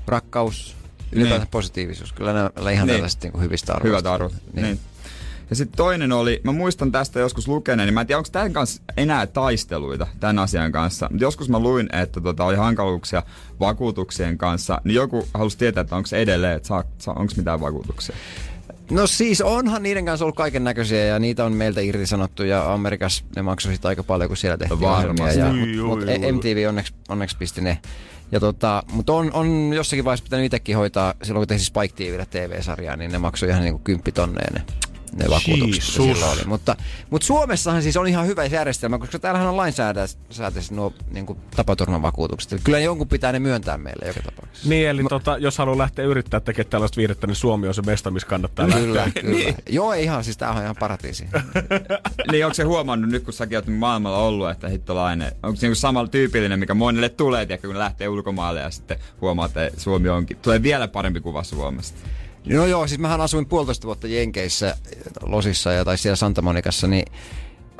[0.06, 0.76] rakkaus,
[1.12, 1.50] ylipäätään Niin.
[1.50, 2.12] positiivisuus.
[2.12, 2.94] Kyllä nämä ihan Niin.
[2.96, 3.88] tällaiset niin hyvistä arvoista.
[3.88, 4.32] Hyvät arvot.
[4.52, 4.62] Niin.
[4.62, 4.80] niin.
[5.50, 8.52] Ja sitten toinen oli, mä muistan tästä joskus lukeneen, niin mä en tiedä, onko tämän
[8.52, 11.06] kanssa enää taisteluita tämän asian kanssa.
[11.10, 13.22] Mutta joskus mä luin, että tota, oli hankaluuksia
[13.60, 18.16] vakuutuksien kanssa, niin joku halusi tietää, että onko edelleen, että saa, onko mitään vakuutuksia.
[18.90, 23.24] No siis onhan niiden kanssa ollut kaiken näköisiä ja niitä on meiltä irtisanottu ja Amerikassa
[23.36, 25.38] ne maksoi sitä aika paljon, kun siellä tehtiin Varmasti.
[25.38, 26.18] Ja, Ui, ui, mut, ui.
[26.18, 27.78] mut MTV onneksi, onneksi pisti ne.
[28.32, 32.26] Ja tota, mutta on, on jossakin vaiheessa pitänyt itsekin hoitaa, silloin kun tehtiin Spike TVlle
[32.30, 34.62] TV-sarjaa, niin ne maksoi ihan niinku kymppitonneen ne,
[35.12, 36.44] ne vakuutukset, oli.
[36.46, 36.76] Mutta,
[37.10, 42.52] mutta Suomessahan siis on ihan hyvä järjestelmä, koska täällähän on lainsäädänteiset nuo niin tapaturmavakuutukset.
[42.52, 44.68] Eli kyllä jonkun pitää ne myöntää meille joka tapauksessa.
[44.68, 48.10] Niin, eli tota, jos haluaa lähteä yrittää tekemään tällaista viihdettä, niin Suomi on se mesta,
[48.10, 49.22] missä kannattaa Kyllä, lähteä.
[49.22, 49.54] kyllä.
[49.68, 51.24] Joo, ei ihan, siis tämähän on ihan paratiisi.
[52.32, 55.80] niin onko se huomannut nyt, kun säkin oot maailmalla ollut, että hittolainen, onko se niinku
[55.80, 60.36] samalla tyypillinen, mikä monelle tulee, tiedätkö, kun lähtee ulkomaille ja sitten huomaa, että Suomi onkin,
[60.36, 61.98] tulee vielä parempi kuva Suomesta.
[62.46, 64.76] No joo, siis mähän asuin puolitoista vuotta Jenkeissä,
[65.22, 67.12] Losissa ja tai siellä Santa Monikassa, niin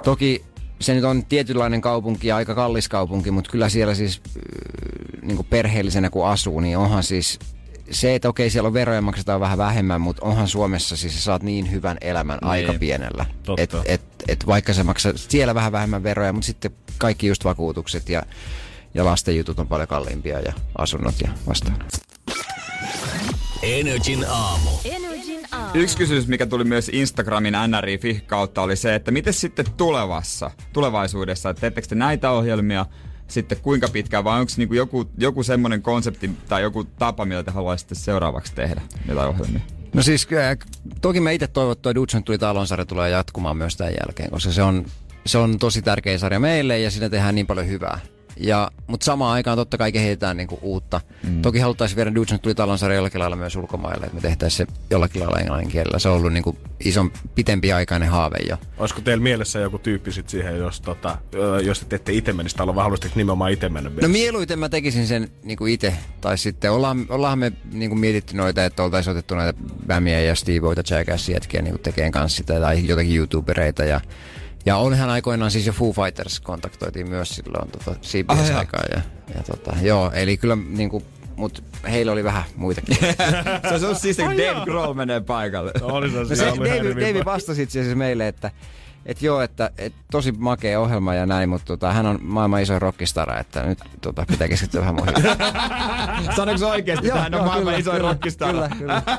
[0.02, 0.44] toki
[0.80, 4.20] se nyt on tietynlainen kaupunki ja aika kallis kaupunki, mutta kyllä siellä siis
[5.22, 7.38] niin kuin perheellisenä kun asuu, niin onhan siis
[7.90, 11.42] se, että okei siellä on veroja maksetaan vähän vähemmän, mutta onhan Suomessa siis sä saat
[11.42, 12.50] niin hyvän elämän Niin.
[12.50, 13.26] aika pienellä.
[13.42, 13.62] Totta.
[13.62, 18.08] Et, et, et vaikka sä maksat siellä vähän vähemmän veroja, mutta sitten kaikki just vakuutukset
[18.08, 18.22] ja,
[18.94, 21.76] ja lasten jutut on paljon kalliimpia ja asunnot ja vastaan.
[23.62, 24.70] Energin aamu.
[24.84, 25.70] Energin aamu.
[25.74, 31.50] Yksi kysymys, mikä tuli myös Instagramin NRI kautta, oli se, että miten sitten tulevassa, tulevaisuudessa,
[31.50, 32.86] että teettekö te näitä ohjelmia
[33.28, 37.50] sitten kuinka pitkään, vai onko niinku joku, joku semmoinen konsepti tai joku tapa, millä te
[37.50, 39.60] haluaisitte seuraavaksi tehdä jotain ohjelmia?
[39.94, 40.58] No siis äh,
[41.00, 44.62] toki me itse toivon, että Dutson tuli talonsarja tulee jatkumaan myös tämän jälkeen, koska se
[44.62, 44.86] on,
[45.26, 47.98] se on tosi tärkeä sarja meille ja siinä tehdään niin paljon hyvää.
[48.37, 51.01] Ja, mutta samaan aikaan totta kai kehitetään niinku uutta.
[51.28, 51.43] Mm.
[51.43, 55.20] Toki haluttaisiin viedä Dutson tuli talonsarja jollakin lailla myös ulkomaille, että me tehtäisiin se jollakin
[55.20, 55.99] lailla englannin kielellä.
[55.99, 58.57] Se on ollut niinku ison pitempi aikainen haave jo.
[58.78, 61.18] Olisiko teillä mielessä joku tyyppi sit siihen, jos, tota,
[61.62, 64.11] jos te ette itse menisi taloon, vai haluaisitteko nimenomaan itse mennä No myös?
[64.11, 65.95] mieluiten mä tekisin sen niinku itse.
[66.20, 70.95] Tai sitten ollaan, ollaan me niinku mietitty noita, että oltaisiin otettu näitä Bämiä ja Steveoita,
[70.95, 73.85] Jackassia jätkiä niinku tekeen kanssa sitä, tai jotakin YouTubereita.
[73.85, 74.01] Ja,
[74.66, 78.82] ja onhan aikoinaan siis jo Foo Fighters kontaktoitiin myös silloin tota, Ah, CBS-aikaa.
[78.90, 79.00] ja,
[79.34, 81.02] ja tota, joo, eli kyllä niinku,
[81.36, 82.96] mut heillä oli vähän muitakin.
[83.78, 85.72] se olisi siis, kun Dave Grohl menee paikalle.
[85.82, 88.50] Oli se, No se se, hyvin David va- vastasi itse asiassa meille, että
[89.07, 92.78] et joo, että et tosi makea ohjelma ja näin, mutta tota, hän on maailman iso
[92.78, 95.14] rockistara, että nyt tota, pitää keskittyä vähän muihin.
[96.36, 98.53] Sanoiko se oikeesti, että hän on maailman iso rockistara?
[98.53, 99.03] Kyllä, kyllä.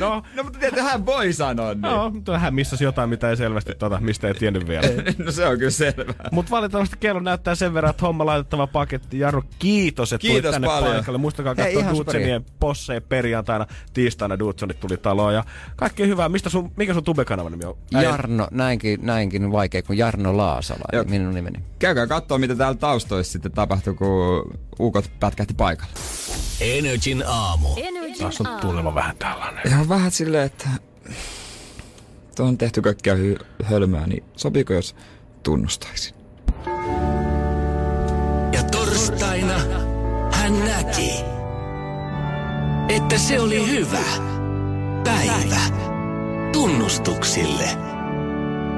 [0.00, 1.80] No, No mutta tietysti hän voi sanoa niin.
[1.82, 4.86] no, mutta hän missasi jotain, mitä ei selvästi, tota, mistä ei tiennyt vielä.
[5.24, 6.28] No se on kyllä selvää.
[6.32, 9.18] Mutta valitettavasti kello näyttää sen verran, että homma laitettava paketti.
[9.18, 10.94] Jarro, kiitos, että Kiitos tulit tänne paljon.
[10.94, 11.18] paikalle.
[11.18, 13.66] Muistakaa katsoa ihan Dudsenien posseja perjantaina.
[13.94, 15.34] Tiistaina Dudsonit tuli taloon.
[15.34, 15.44] Ja
[15.76, 16.28] kaikkea hyvää.
[16.28, 17.76] Mistä sun, mikä sun tube-kanavan nimi on?
[17.94, 21.02] Äijä- Jarno, näinkin, näinkin vaikea kuin Jarno Laasala, Joo.
[21.02, 21.60] eli minun nimeni.
[21.78, 25.92] Käykää katsoa, mitä täällä taustoissa sitten tapahtui, kun ukot pätkähti paikalle.
[26.60, 27.68] Energin aamu.
[27.76, 29.68] Energin Taas on tuleva vähän tällainen.
[29.68, 30.68] Ihan vähän silleen, että
[32.36, 34.96] tuo on tehty kaikkea hy- hölmöä, niin sopiiko jos
[35.42, 36.14] tunnustaisin?
[38.52, 39.58] Ja torstaina
[40.32, 41.10] hän näki,
[42.88, 44.04] että se oli hyvä
[45.04, 45.60] päivä
[46.52, 47.68] tunnustuksille.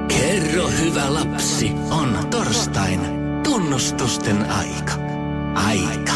[0.07, 2.99] Kerro hyvä lapsi, on torstain
[3.43, 4.93] tunnustusten aika.
[5.55, 6.13] Aika.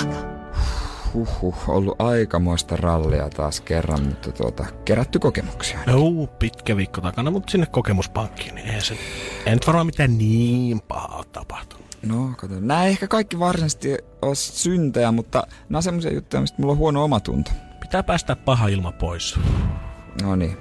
[1.13, 5.79] Huhhuh, ollut aikamoista rallia taas kerran, mutta tuota, kerätty kokemuksia.
[5.85, 8.97] No, pitkä viikko takana, mutta sinne kokemuspankkiin, niin ei se,
[9.45, 11.85] ei nyt varmaan mitään niin pahaa ole tapahtunut.
[12.01, 12.53] No, kato.
[12.59, 16.77] Nämä ei ehkä kaikki varsinaisesti ole syntejä, mutta nämä on semmoisia juttuja, mistä mulla on
[16.77, 17.51] huono omatunto.
[17.79, 19.39] Pitää päästä paha ilma pois.
[20.21, 20.57] No niin.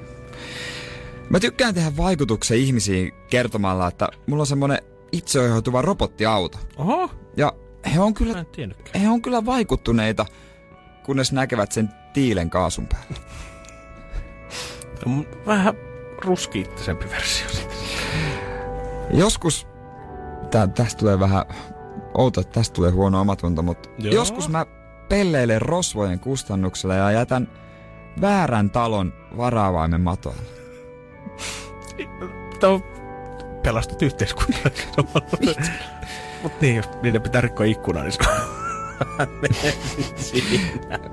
[1.31, 4.79] Mä tykkään tehdä vaikutuksen ihmisiin kertomalla, että mulla on semmonen
[5.13, 6.59] itseohjautuva robottiauto.
[6.77, 7.53] Oho, Ja
[7.95, 8.45] he on kyllä,
[9.01, 10.27] he on kyllä vaikuttuneita,
[11.05, 13.29] kunnes näkevät sen tiilen kaasun päällä.
[15.07, 15.75] On Vähän
[16.25, 17.75] ruskiittisempi versio siitä.
[19.11, 19.67] Joskus,
[20.51, 21.45] tää, tästä tulee vähän
[22.15, 24.15] outo, että tästä tulee huono omatunto, mutta Joo.
[24.15, 24.67] joskus mä
[25.09, 27.49] pelleilen rosvojen kustannuksella ja jätän
[28.21, 30.58] väärän talon varaavaimen matoille.
[32.61, 32.81] Tämä
[33.63, 34.63] pelastat yhteiskunnan.
[36.43, 38.19] Mutta niin, jos niiden pitää rikkoa ikkuna, niin se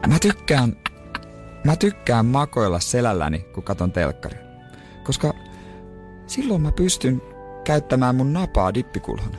[0.07, 0.77] Mä tykkään,
[1.63, 4.39] mä tykkään makoilla selälläni, kun katon telkkaria.
[5.03, 5.33] Koska
[6.27, 7.21] silloin mä pystyn
[7.63, 9.37] käyttämään mun napaa dippikulhona.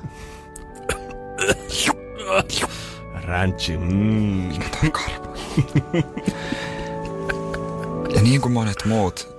[3.23, 4.49] Ranchi, mm.
[4.81, 5.35] Toi karvo.
[8.15, 9.36] ja niin kuin monet muut,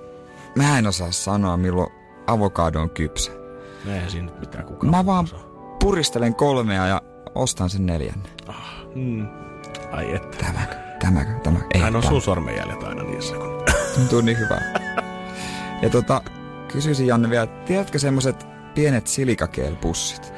[0.58, 1.90] mä en osaa sanoa milloin
[2.26, 3.30] avokado on kypsä.
[3.86, 5.40] Eihän siinä nyt mitään kukaan Mä vaan osaa.
[5.80, 7.02] puristelen kolmea ja
[7.34, 8.32] ostan sen neljännen.
[8.94, 9.26] Mm.
[9.92, 10.36] Ai että.
[10.46, 10.74] Tämäkö?
[11.00, 11.30] Tämäkö?
[11.42, 11.58] Tämä?
[11.74, 12.10] Ei Hän on tää.
[12.10, 13.36] sun sormenjäljet aina niissä.
[13.36, 13.62] Kun...
[13.94, 14.60] Tuntuu niin hyvää.
[15.82, 16.22] Ja tota,
[16.72, 20.32] kysyisin Janne vielä, tiedätkö semmoset pienet silikakeelpussit?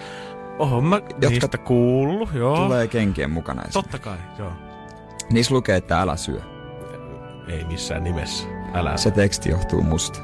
[0.59, 2.57] Oho, mä Jotka- niistä kuullut, joo.
[2.57, 3.63] Tulee kenkien mukana.
[3.73, 4.53] Totta kai, joo.
[5.33, 6.41] Niissä lukee, että älä syö.
[7.49, 8.47] Ei missään nimessä.
[8.75, 8.97] Älä.
[8.97, 10.19] Se teksti johtuu musta.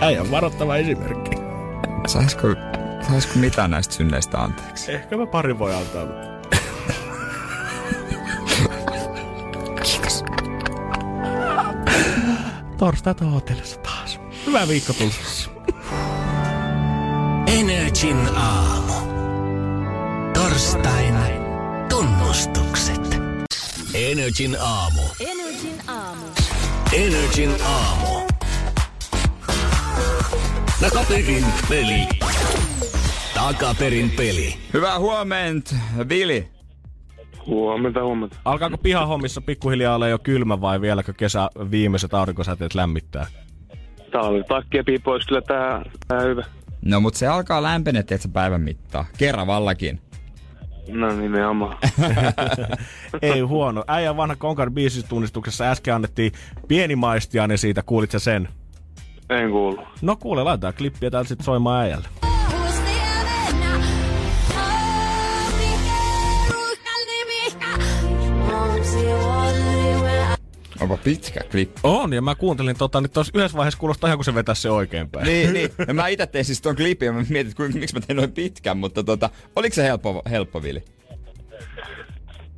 [0.00, 1.30] Äijän varoittava esimerkki.
[2.06, 2.48] Saisiko,
[3.08, 4.92] saisiko mitään näistä synneistä anteeksi?
[4.92, 6.06] Ehkä mä pari voi antaa.
[6.06, 6.32] mutta-
[9.82, 10.24] Kiitos.
[12.78, 14.20] Torstaita hotellissa taas.
[14.46, 15.50] Hyvä viikko tulossa.
[17.46, 18.92] Energin aamu.
[20.34, 21.01] Torstain
[24.12, 25.02] Energin aamu.
[25.20, 26.26] Energin aamu.
[26.92, 28.28] Energin aamu.
[30.80, 32.08] Takaperin peli.
[33.34, 34.54] Takaperin peli.
[34.74, 35.74] Hyvää huomenta,
[36.08, 36.48] Vili.
[37.46, 38.36] Huomenta, huomenta.
[38.44, 43.26] Alkaako pihahommissa pikkuhiljaa olla jo kylmä vai vieläkö kesä viimeiset aurinkosäteet lämmittää?
[44.86, 46.42] Piipo olisi kyllä tää, tää hyvä.
[46.82, 49.04] No mut se alkaa lämpenee, tiedätkö, päivän mittaan.
[49.18, 50.00] Keravallakin.
[50.88, 51.78] No nimenomaan.
[53.22, 53.84] Ei huono.
[53.86, 56.32] Äijän vanha Konkar biisitunnistuksessa äsken annettiin
[56.68, 58.48] pieni maistiainen siitä, kuulit sen?
[59.30, 59.82] en kuulu.
[60.02, 62.08] No kuule, laitetaan klippiä täältä sit soimaan äijälle.
[70.82, 71.80] Onpa pitkä klippi.
[71.82, 74.70] On, ja mä kuuntelin tota, niin tuossa yhdessä vaiheessa kuulostaa ihan kuin se vetäisi se
[74.70, 75.26] oikeinpäin.
[75.26, 75.70] Niin, niin.
[75.88, 78.32] Ja mä itse tein siis ton klipin ja mä mietin, kuinka, miksi mä tein noin
[78.32, 80.84] pitkän, mutta tota, oliko se helppo, helppo Vili?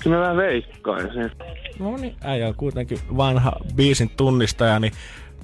[0.03, 1.31] Kyllä mä vähän veikkaisin.
[1.79, 4.93] No niin, äijä on kuitenkin vanha biisin tunnistaja, niin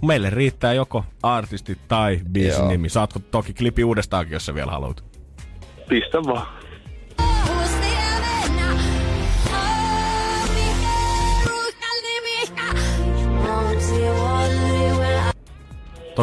[0.02, 2.68] meille riittää joko artisti tai biisin Joo.
[2.68, 2.88] nimi.
[2.88, 5.04] Saatko toki klipi uudestaankin, jos sä vielä haluat.
[5.88, 6.46] Pistä vaan.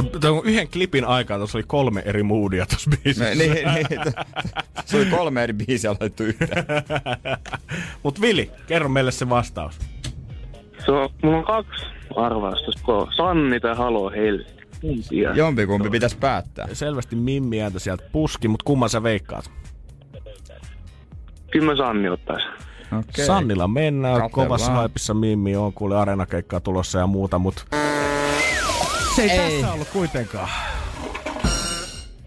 [0.01, 3.29] Tuon, tuon yhden klipin aikaa tuossa oli kolme eri moodia tuossa biisissä.
[3.29, 4.13] No, niin, niin,
[4.85, 6.65] se oli kolme eri biisiä laitettu yhteen.
[8.03, 9.79] Mut Vili, kerro meille se vastaus.
[10.85, 11.85] Se on, mulla on kaksi
[12.15, 12.71] arvausta.
[13.17, 14.63] Sanni tai Halo Helsinki.
[14.81, 15.31] kumpia.
[15.35, 16.67] Jompikumpi pitäisi päättää.
[16.73, 19.51] Selvästi Mimmi ääntä sieltä puski, mutta kumman sä veikkaat?
[21.51, 22.43] Kyllä mä Sanni ottais.
[22.99, 23.25] Okei.
[23.25, 24.31] Sannilla mennään, Katellaan.
[24.49, 27.63] kovassa haipissa Mimmi on kuule areenakeikkaa tulossa ja muuta, mutta
[29.17, 29.51] se ei, Ei.
[29.51, 30.49] tässä ollut kuitenkaan.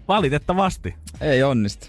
[0.07, 0.95] Valitettavasti.
[1.21, 1.87] Ei onnistu.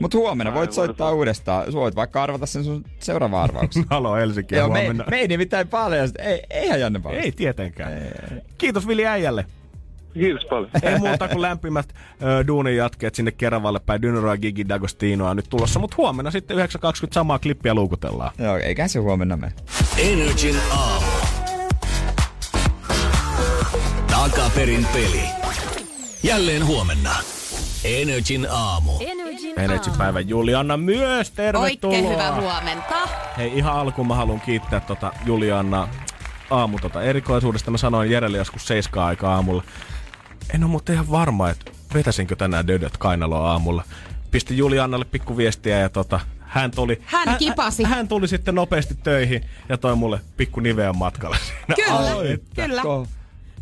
[0.00, 1.72] Mut huomenna voit soittaa uudestaan.
[1.72, 3.84] Voit vaikka arvata sen sun seuraava arvauksen.
[3.90, 5.04] Halo Helsinki ja Joo, me, huomenna.
[5.10, 6.08] me ei nimittäin paljon.
[6.18, 7.22] Ei, eihän Janne paljon.
[7.22, 7.92] Ei tietenkään.
[8.58, 9.46] Kiitos Vili Äijälle.
[10.14, 10.70] Kiitos paljon.
[10.82, 14.02] Ei muuta kuin lämpimät ö, duunin jatkeet sinne Keravalle päin.
[14.02, 16.62] Dynero ja Gigi D'Agostinoa nyt tulossa, mutta huomenna sitten 9.20
[17.12, 18.32] samaa klippiä luukutellaan.
[18.38, 19.52] Joo, eikä se huomenna mene.
[19.98, 21.17] Energin aamu.
[24.30, 25.22] Takaperin peli.
[26.22, 27.10] Jälleen huomenna.
[27.84, 28.92] Energin aamu.
[29.00, 31.96] Energin Energipäivän Julianna myös, tervetuloa.
[31.96, 33.08] Oikein hyvää huomenta.
[33.36, 35.88] Hei, ihan alkuun mä haluan kiittää tota Julianna
[36.50, 37.70] aamu tota erikoisuudesta.
[37.70, 39.62] Mä sanoin Jerelle joskus 7 aikaa aamulla.
[40.54, 43.84] En ole muuten ihan varma, että vetäisinkö tänään dödöt kainaloa aamulla.
[44.30, 47.02] Pistin Juliannalle pikku viestiä ja tota, hän tuli...
[47.04, 47.82] Hän kipasi.
[47.82, 51.74] Hän, hän tuli sitten nopeasti töihin ja toi mulle pikku niveän matkalla siinä.
[51.74, 52.82] Kyllä, Ai, kyllä.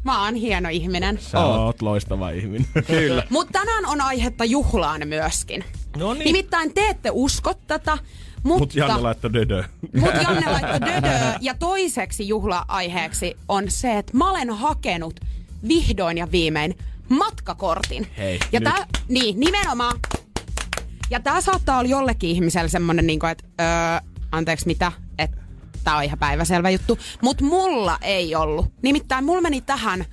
[0.07, 1.19] Mä oon hieno ihminen.
[1.21, 2.67] Sä oot loistava ihminen.
[2.87, 3.23] Kyllä.
[3.31, 5.65] Mutta tänään on aihetta juhlaan myöskin.
[5.97, 6.25] No niin.
[6.25, 7.99] Nimittäin te ette usko tätä,
[8.43, 8.59] mutta...
[8.59, 9.65] Mut Janne laittoi dödö.
[10.01, 11.33] Mut Janne laittoi dödöö.
[11.41, 15.21] Ja toiseksi juhla-aiheeksi on se, että mä olen hakenut
[15.69, 16.79] vihdoin ja viimein
[17.09, 18.07] matkakortin.
[18.19, 18.65] Hei, ja nyt.
[18.65, 19.99] tää, niin, nimenomaan.
[21.11, 25.37] Ja tää saattaa olla jollekin ihmiselle semmonen niinku, että öö, anteeksi mitä, että
[25.87, 26.99] tää on ihan päiväselvä juttu.
[27.23, 28.67] Mut mulla ei ollut.
[28.83, 30.05] Nimittäin mulla meni tähän,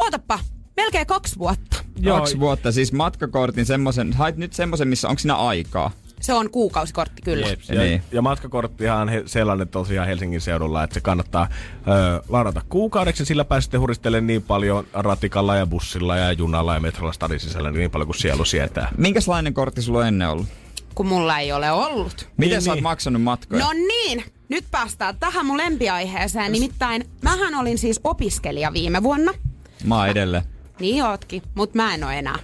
[0.00, 0.38] ootappa,
[0.76, 1.76] melkein kaksi vuotta.
[2.00, 2.18] Joo.
[2.18, 5.90] Kaksi vuotta, siis matkakortin semmosen, hait nyt semmosen, missä onko siinä aikaa?
[6.20, 7.46] Se on kuukausikortti kyllä.
[7.46, 8.02] Jeps, ja, Niin.
[8.12, 11.48] ja matkakorttihan on sellainen tosiaan Helsingin seudulla, että se kannattaa
[11.88, 13.24] ö, ladata kuukaudeksi.
[13.24, 17.90] Sillä pääsette huristelemaan niin paljon ratikalla ja bussilla ja junalla ja metrolla stadin sisällä niin
[17.90, 18.92] paljon kuin sielu sietää.
[18.98, 20.46] Minkälainen kortti sulla on ennen ollut?
[20.94, 22.28] Kun mulla ei ole ollut.
[22.36, 22.82] Miten Niin, sä oot niin.
[22.82, 23.64] maksanut matkoja?
[23.64, 26.52] No niin, nyt päästään tähän mun lempiaiheeseen.
[26.52, 29.32] Nimittäin mähän olin siis opiskelija viime vuonna.
[29.84, 30.44] Mä oon edelleen.
[30.80, 32.38] Niin ootkin, mutta mä en oo enää.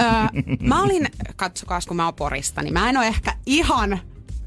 [0.00, 0.08] Öö,
[0.60, 4.00] mä olin, katsokaas kun mä oon Porista, niin mä en oo ehkä ihan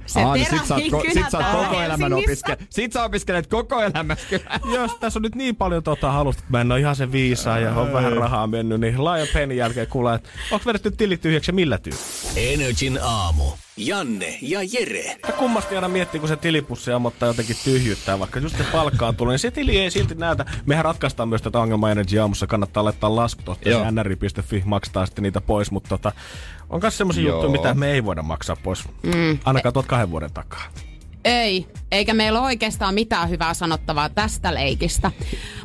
[0.06, 3.04] se Aa, niin sit sä, oot, ko- sit sä oot koko elämän opiske- Sit sä
[3.04, 4.60] opiskelet koko elämässä kyllä.
[4.74, 7.60] Jos tässä on nyt niin paljon tota halusta, että mä en ole ihan se viisaa
[7.60, 11.50] ja on vähän rahaa mennyt, niin laajan penin jälkeen kuulee, että onko vedetty tilit tyhjäksi
[11.52, 11.94] ja millä tyy?
[12.36, 13.44] Energin aamu.
[13.78, 15.18] Janne ja Jere.
[15.28, 19.32] Ja kummasti aina miettii, kun se tilipussi ammottaa jotenkin tyhjyttää, vaikka just se palkkaa tulee,
[19.34, 20.46] niin se tili ei silti näytä.
[20.66, 25.24] Mehän ratkaistaan myös tätä ongelmaa Energy aamussa, kannattaa laittaa lasku tuosta, se nri.fi maksaa sitten
[25.24, 26.12] niitä pois, mutta tota,
[26.74, 29.40] on myös semmoisia juttuja, mitä me ei voida maksaa pois, mm.
[29.46, 30.64] ainakaan tuot kahden vuoden takaa.
[31.26, 35.12] Ei, eikä meillä ole oikeastaan mitään hyvää sanottavaa tästä leikistä.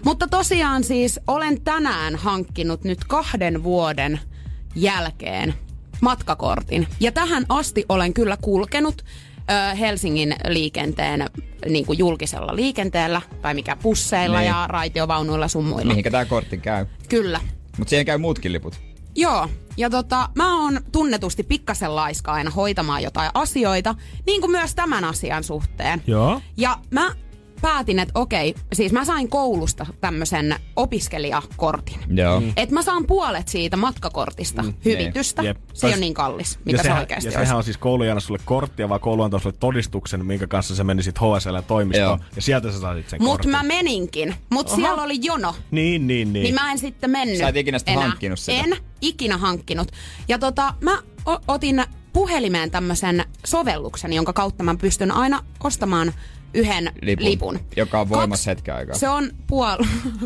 [0.04, 4.20] Mutta tosiaan siis olen tänään hankkinut nyt kahden vuoden
[4.74, 5.54] jälkeen
[6.00, 6.86] matkakortin.
[7.00, 11.26] Ja tähän asti olen kyllä kulkenut ö, Helsingin liikenteen
[11.68, 14.48] niin kuin julkisella liikenteellä, tai mikä busseilla Niin.
[14.48, 15.88] ja raitiovaunuilla sun muilla.
[15.88, 16.86] Mihinkä tää kortti käy?
[17.08, 17.40] Kyllä.
[17.78, 18.87] Mut siihen käy muutkin liput.
[19.18, 23.94] Joo, ja tota, mä oon tunnetusti pikkasen laiska aina hoitamaan jotain asioita,
[24.26, 26.02] niin kuin myös tämän asian suhteen.
[26.06, 26.40] Joo.
[26.56, 27.10] Ja mä
[27.60, 31.98] päätin, että okei, siis mä sain koulusta tämmöisen opiskelijakortin.
[32.16, 32.42] Joo.
[32.56, 35.42] Et mä saan puolet siitä matkakortista mm, hyvitystä.
[35.42, 35.56] Jep.
[35.74, 37.40] Se ei ole niin kallis, mitä ja se sehän, oikeasti ja olisi.
[37.44, 40.76] sehän on siis koulu ei anna sulle korttia, vaan koulu antaa sulle todistuksen, minkä kanssa
[40.76, 42.18] sä menisit HSL-toimistoon, Joo.
[42.36, 43.50] ja sieltä sä saisit sen Mut kortin.
[43.50, 45.54] mä meninkin, mut siellä oli jono.
[45.70, 46.42] Niin, niin, niin.
[46.42, 48.04] Niin mä en sitten mennyt Sä et ikinä sitä enää.
[48.08, 48.58] hankkinut sitä.
[48.64, 49.88] En ikinä hankkinut.
[50.28, 56.12] Ja tota, mä o- otin puhelimeen tämmöisen sovelluksen, jonka kautta mä pystyn aina ostamaan
[56.54, 57.60] yhden Lipun, lipun.
[57.76, 58.94] joka on voimassa Kaksi- hetken aikaa.
[58.94, 59.76] Se on puol...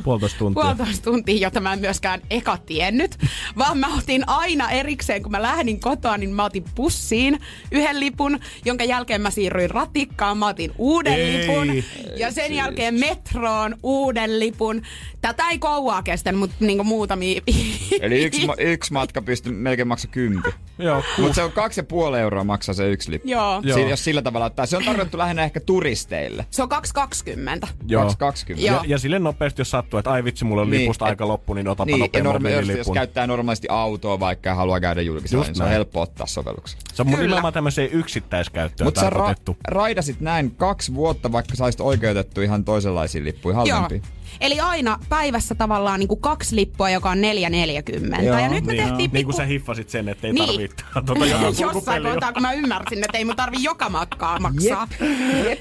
[0.04, 0.62] Puolitoista tuntia.
[0.62, 3.18] puolitoista tuntia, jota mä en myöskään eka tiennyt,
[3.58, 7.40] vaan mä otin aina erikseen, kun mä lähdin kotoa, niin mä otin pussiin
[7.72, 11.38] yhden lipun, jonka jälkeen mä siirryin ratikkaan, mä otin uuden Ei.
[11.38, 11.82] lipun
[12.16, 14.82] ja sen jälkeen metroon uuden lipun.
[15.20, 17.40] Tätä ei kauaa kestänyt, mutta niinku muutamia...
[18.00, 20.50] Eli yksi, ma- yksi matka pystyy melkein maksaa kympi.
[20.78, 23.28] Joo, Mutta se on kaksi ja puoli euroa maksaa se yksi lippu.
[23.28, 23.60] Joo.
[23.64, 23.78] Joo.
[23.78, 24.66] Si- jos sillä tavalla ottaa.
[24.66, 25.60] Se on tarkoitettu lähinnä ehkä
[26.12, 26.46] turisteille.
[26.50, 26.68] Se on
[27.62, 27.68] 2,20.
[27.86, 28.04] Joo.
[28.04, 28.14] 2,20.
[28.48, 28.76] Joo.
[28.76, 31.28] Ja, ja sille nopeasti, jos sattuu, että ai vitsi, mulla on Niin, lipusta et- aika
[31.28, 35.02] loppu, niin otapa Niin, ja nopeammin norma- jos, käyttää normaalisti autoa vaikka ja haluaa käydä
[35.02, 36.80] julkisella, Just niin se on helppo ottaa sovelluksen.
[36.94, 37.26] Se on mun Kyllä.
[37.28, 39.56] nimenomaan tämmöiseen yksittäiskäyttöön Mutta sä ra- tarkoitettu.
[39.68, 43.88] raidasit näin kaksi vuotta, vaikka saisit oikeutettu ihan toisenlaisiin lippuihin, Joo.
[44.42, 48.22] Eli aina päivässä tavallaan niin kuin kaksi lippua, joka on 4,40.
[48.22, 48.38] Joo.
[48.38, 49.24] Ja nyt me Niin, tehtiin niin pikku...
[49.32, 50.46] kuin sä hiffasit sen, että ei Niin.
[50.46, 50.76] tarvitse
[51.06, 51.26] tuota
[51.62, 54.88] Jossain kohtaa, kun mä ymmärsin, että ei mun tarvi joka matkaa maksaa.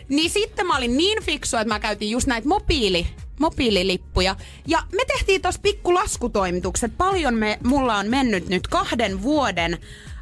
[0.10, 3.08] Niin sitten mä olin niin fiksu, että mä käytin just näitä mobiili,
[3.40, 4.36] mobiililippuja.
[4.68, 6.92] Ja me tehtiin tuossa pikku laskutoimitukset.
[6.98, 9.78] Paljon me, mulla on mennyt nyt kahden vuoden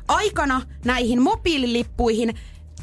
[0.07, 2.33] aikana näihin mobiililippuihin.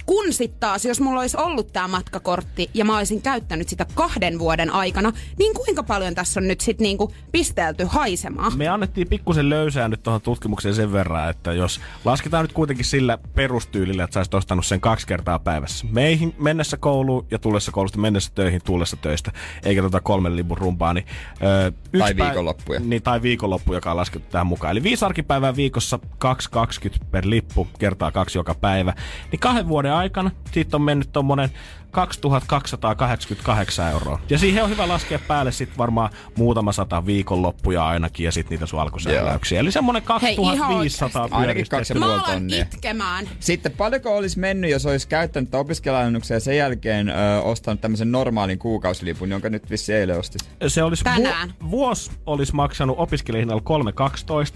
[0.07, 4.39] Kun sitten taas, jos mulla olisi ollut tämä matkakortti ja mä olisin käyttänyt sitä kahden
[4.39, 8.53] vuoden aikana, niin kuinka paljon tässä on nyt sitten niinku pistelty haisemaan?
[8.57, 13.19] Me annettiin pikkusen löysää nyt tuohon tutkimukseen sen verran, että jos lasketaan nyt kuitenkin sillä
[13.35, 15.87] perustyylillä, että sä olisit ostanut sen kaksi kertaa päivässä.
[15.91, 19.33] Meihin mennessä kouluun ja tullessa koulusta, mennessä töihin, tullessa töistä,
[19.63, 20.95] eikä tota kolmen lipun rumpaa.
[20.95, 21.07] Niin,
[21.43, 22.81] öö, Tai päivä- viikonloppuja.
[22.81, 24.71] Niin, tai viikonloppu, joka on laskettu tähän mukaan.
[24.71, 28.95] Eli viisi arkipäivää viikossa, 2,20 per lippu, kertaa kaksi joka päivä.
[29.33, 30.31] Niin kahden vuoden aikana.
[30.53, 31.51] Siitä on mennyt tommonen
[31.97, 34.21] 2288 euroa.
[34.31, 38.67] Ja siihen on hyvä laskea päälle sitten varmaan muutama sata viikonloppuja ainakin ja sitten niitä
[38.67, 39.61] sun alkusähläyksiä.
[39.61, 41.77] Eli semmonen Hei, ihan 2500 Ainakin pyöristetty.
[41.77, 42.63] kaksi ja Mä puoli alan tonnia.
[42.63, 43.29] itkemään.
[43.41, 48.59] Sitten paljonko olisi mennyt, jos olisi käyttänyt opiskelijalennuksen ja sen jälkeen ö, ostanut tämmöisen normaalin
[48.59, 50.43] kuukausilipun, jonka nyt vissi eilen ostit?
[50.67, 51.55] Se olisi Tänään.
[51.63, 53.63] Vu- vuosi olisi maksanut opiskelijahinnalla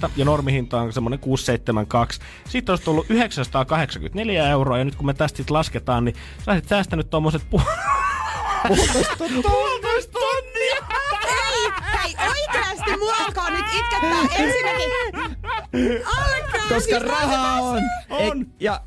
[0.05, 2.21] 3,12 ja normihinta on semmoinen 6,72.
[2.49, 6.15] Sitten olisi tullut 984 euroa ja nyt kun me tästä sit lasketaan, niin
[6.45, 10.77] sä olisit säästänyt tuommoiset pu- puolitoista tonnia.
[11.27, 14.91] Ei, hei oikeasti mua alkaa nyt itkettää ensinnäkin.
[16.07, 17.83] Alkaa Koska siis rahaa on!
[18.11, 18.39] On.
[18.39, 18.81] Ei, ja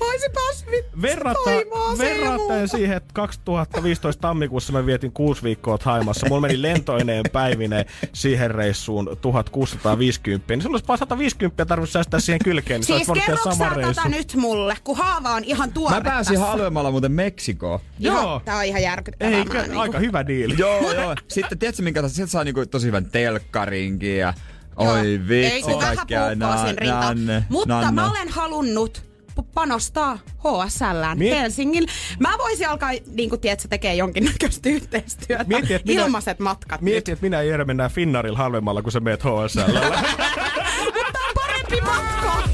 [0.00, 1.50] Voisipas nyt Verratta,
[1.98, 6.28] verrattaen siihen, että 2015 tammikuussa mä vietin kuusi viikkoa Haimassa.
[6.28, 10.54] Mulla meni lentoineen päivineen siihen reissuun 1650.
[10.54, 12.80] Niin sulla olisi vaan 150 tarvitsisi säästää siihen kylkeen.
[12.80, 13.94] Niin Siis kerroks sä sama reissu.
[13.94, 16.46] tätä nyt mulle, kun haava on ihan tuore mä pääsin tässä.
[16.48, 17.80] halvemmalla muuten Meksikoon.
[17.98, 18.42] Joo.
[18.44, 19.38] Tää on ihan järkyttävää.
[19.38, 19.62] Eikö?
[19.62, 20.54] Niinku- Aika hyvä diili.
[20.58, 21.14] Joo, joo.
[21.28, 22.08] Sitten tiedätkö minkä?
[22.08, 24.34] Sieltä saa niinku tosi hyvän telkkarinkin ja
[24.76, 27.92] oi Ei vitsi, kun vähän kaikkea nanne, Mutta nanne.
[28.02, 29.09] mä olen halunnut
[29.54, 31.86] panostaa HSLään Miet- Helsingin.
[32.18, 35.44] Mä voisin alkaa, niin kuin tiedät, tekee jonkinnäköistä yhteistyötä.
[35.44, 39.00] Mieti, että minä- Ilmaiset matkat Mieti, että minä ja Jere mennään Finnarilla halvemmalla, kun sä
[39.00, 39.60] meet HSL.
[40.94, 42.48] Mutta on parempi matka.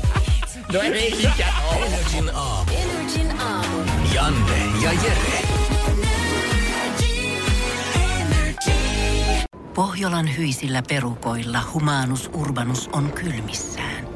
[0.73, 1.47] No eikä
[1.77, 2.71] Energin aamu.
[2.77, 3.77] Energin aamu.
[4.15, 5.47] Janne ja Jere.
[9.75, 14.16] Pohjolan hyisillä perukoilla humanus urbanus on kylmissään.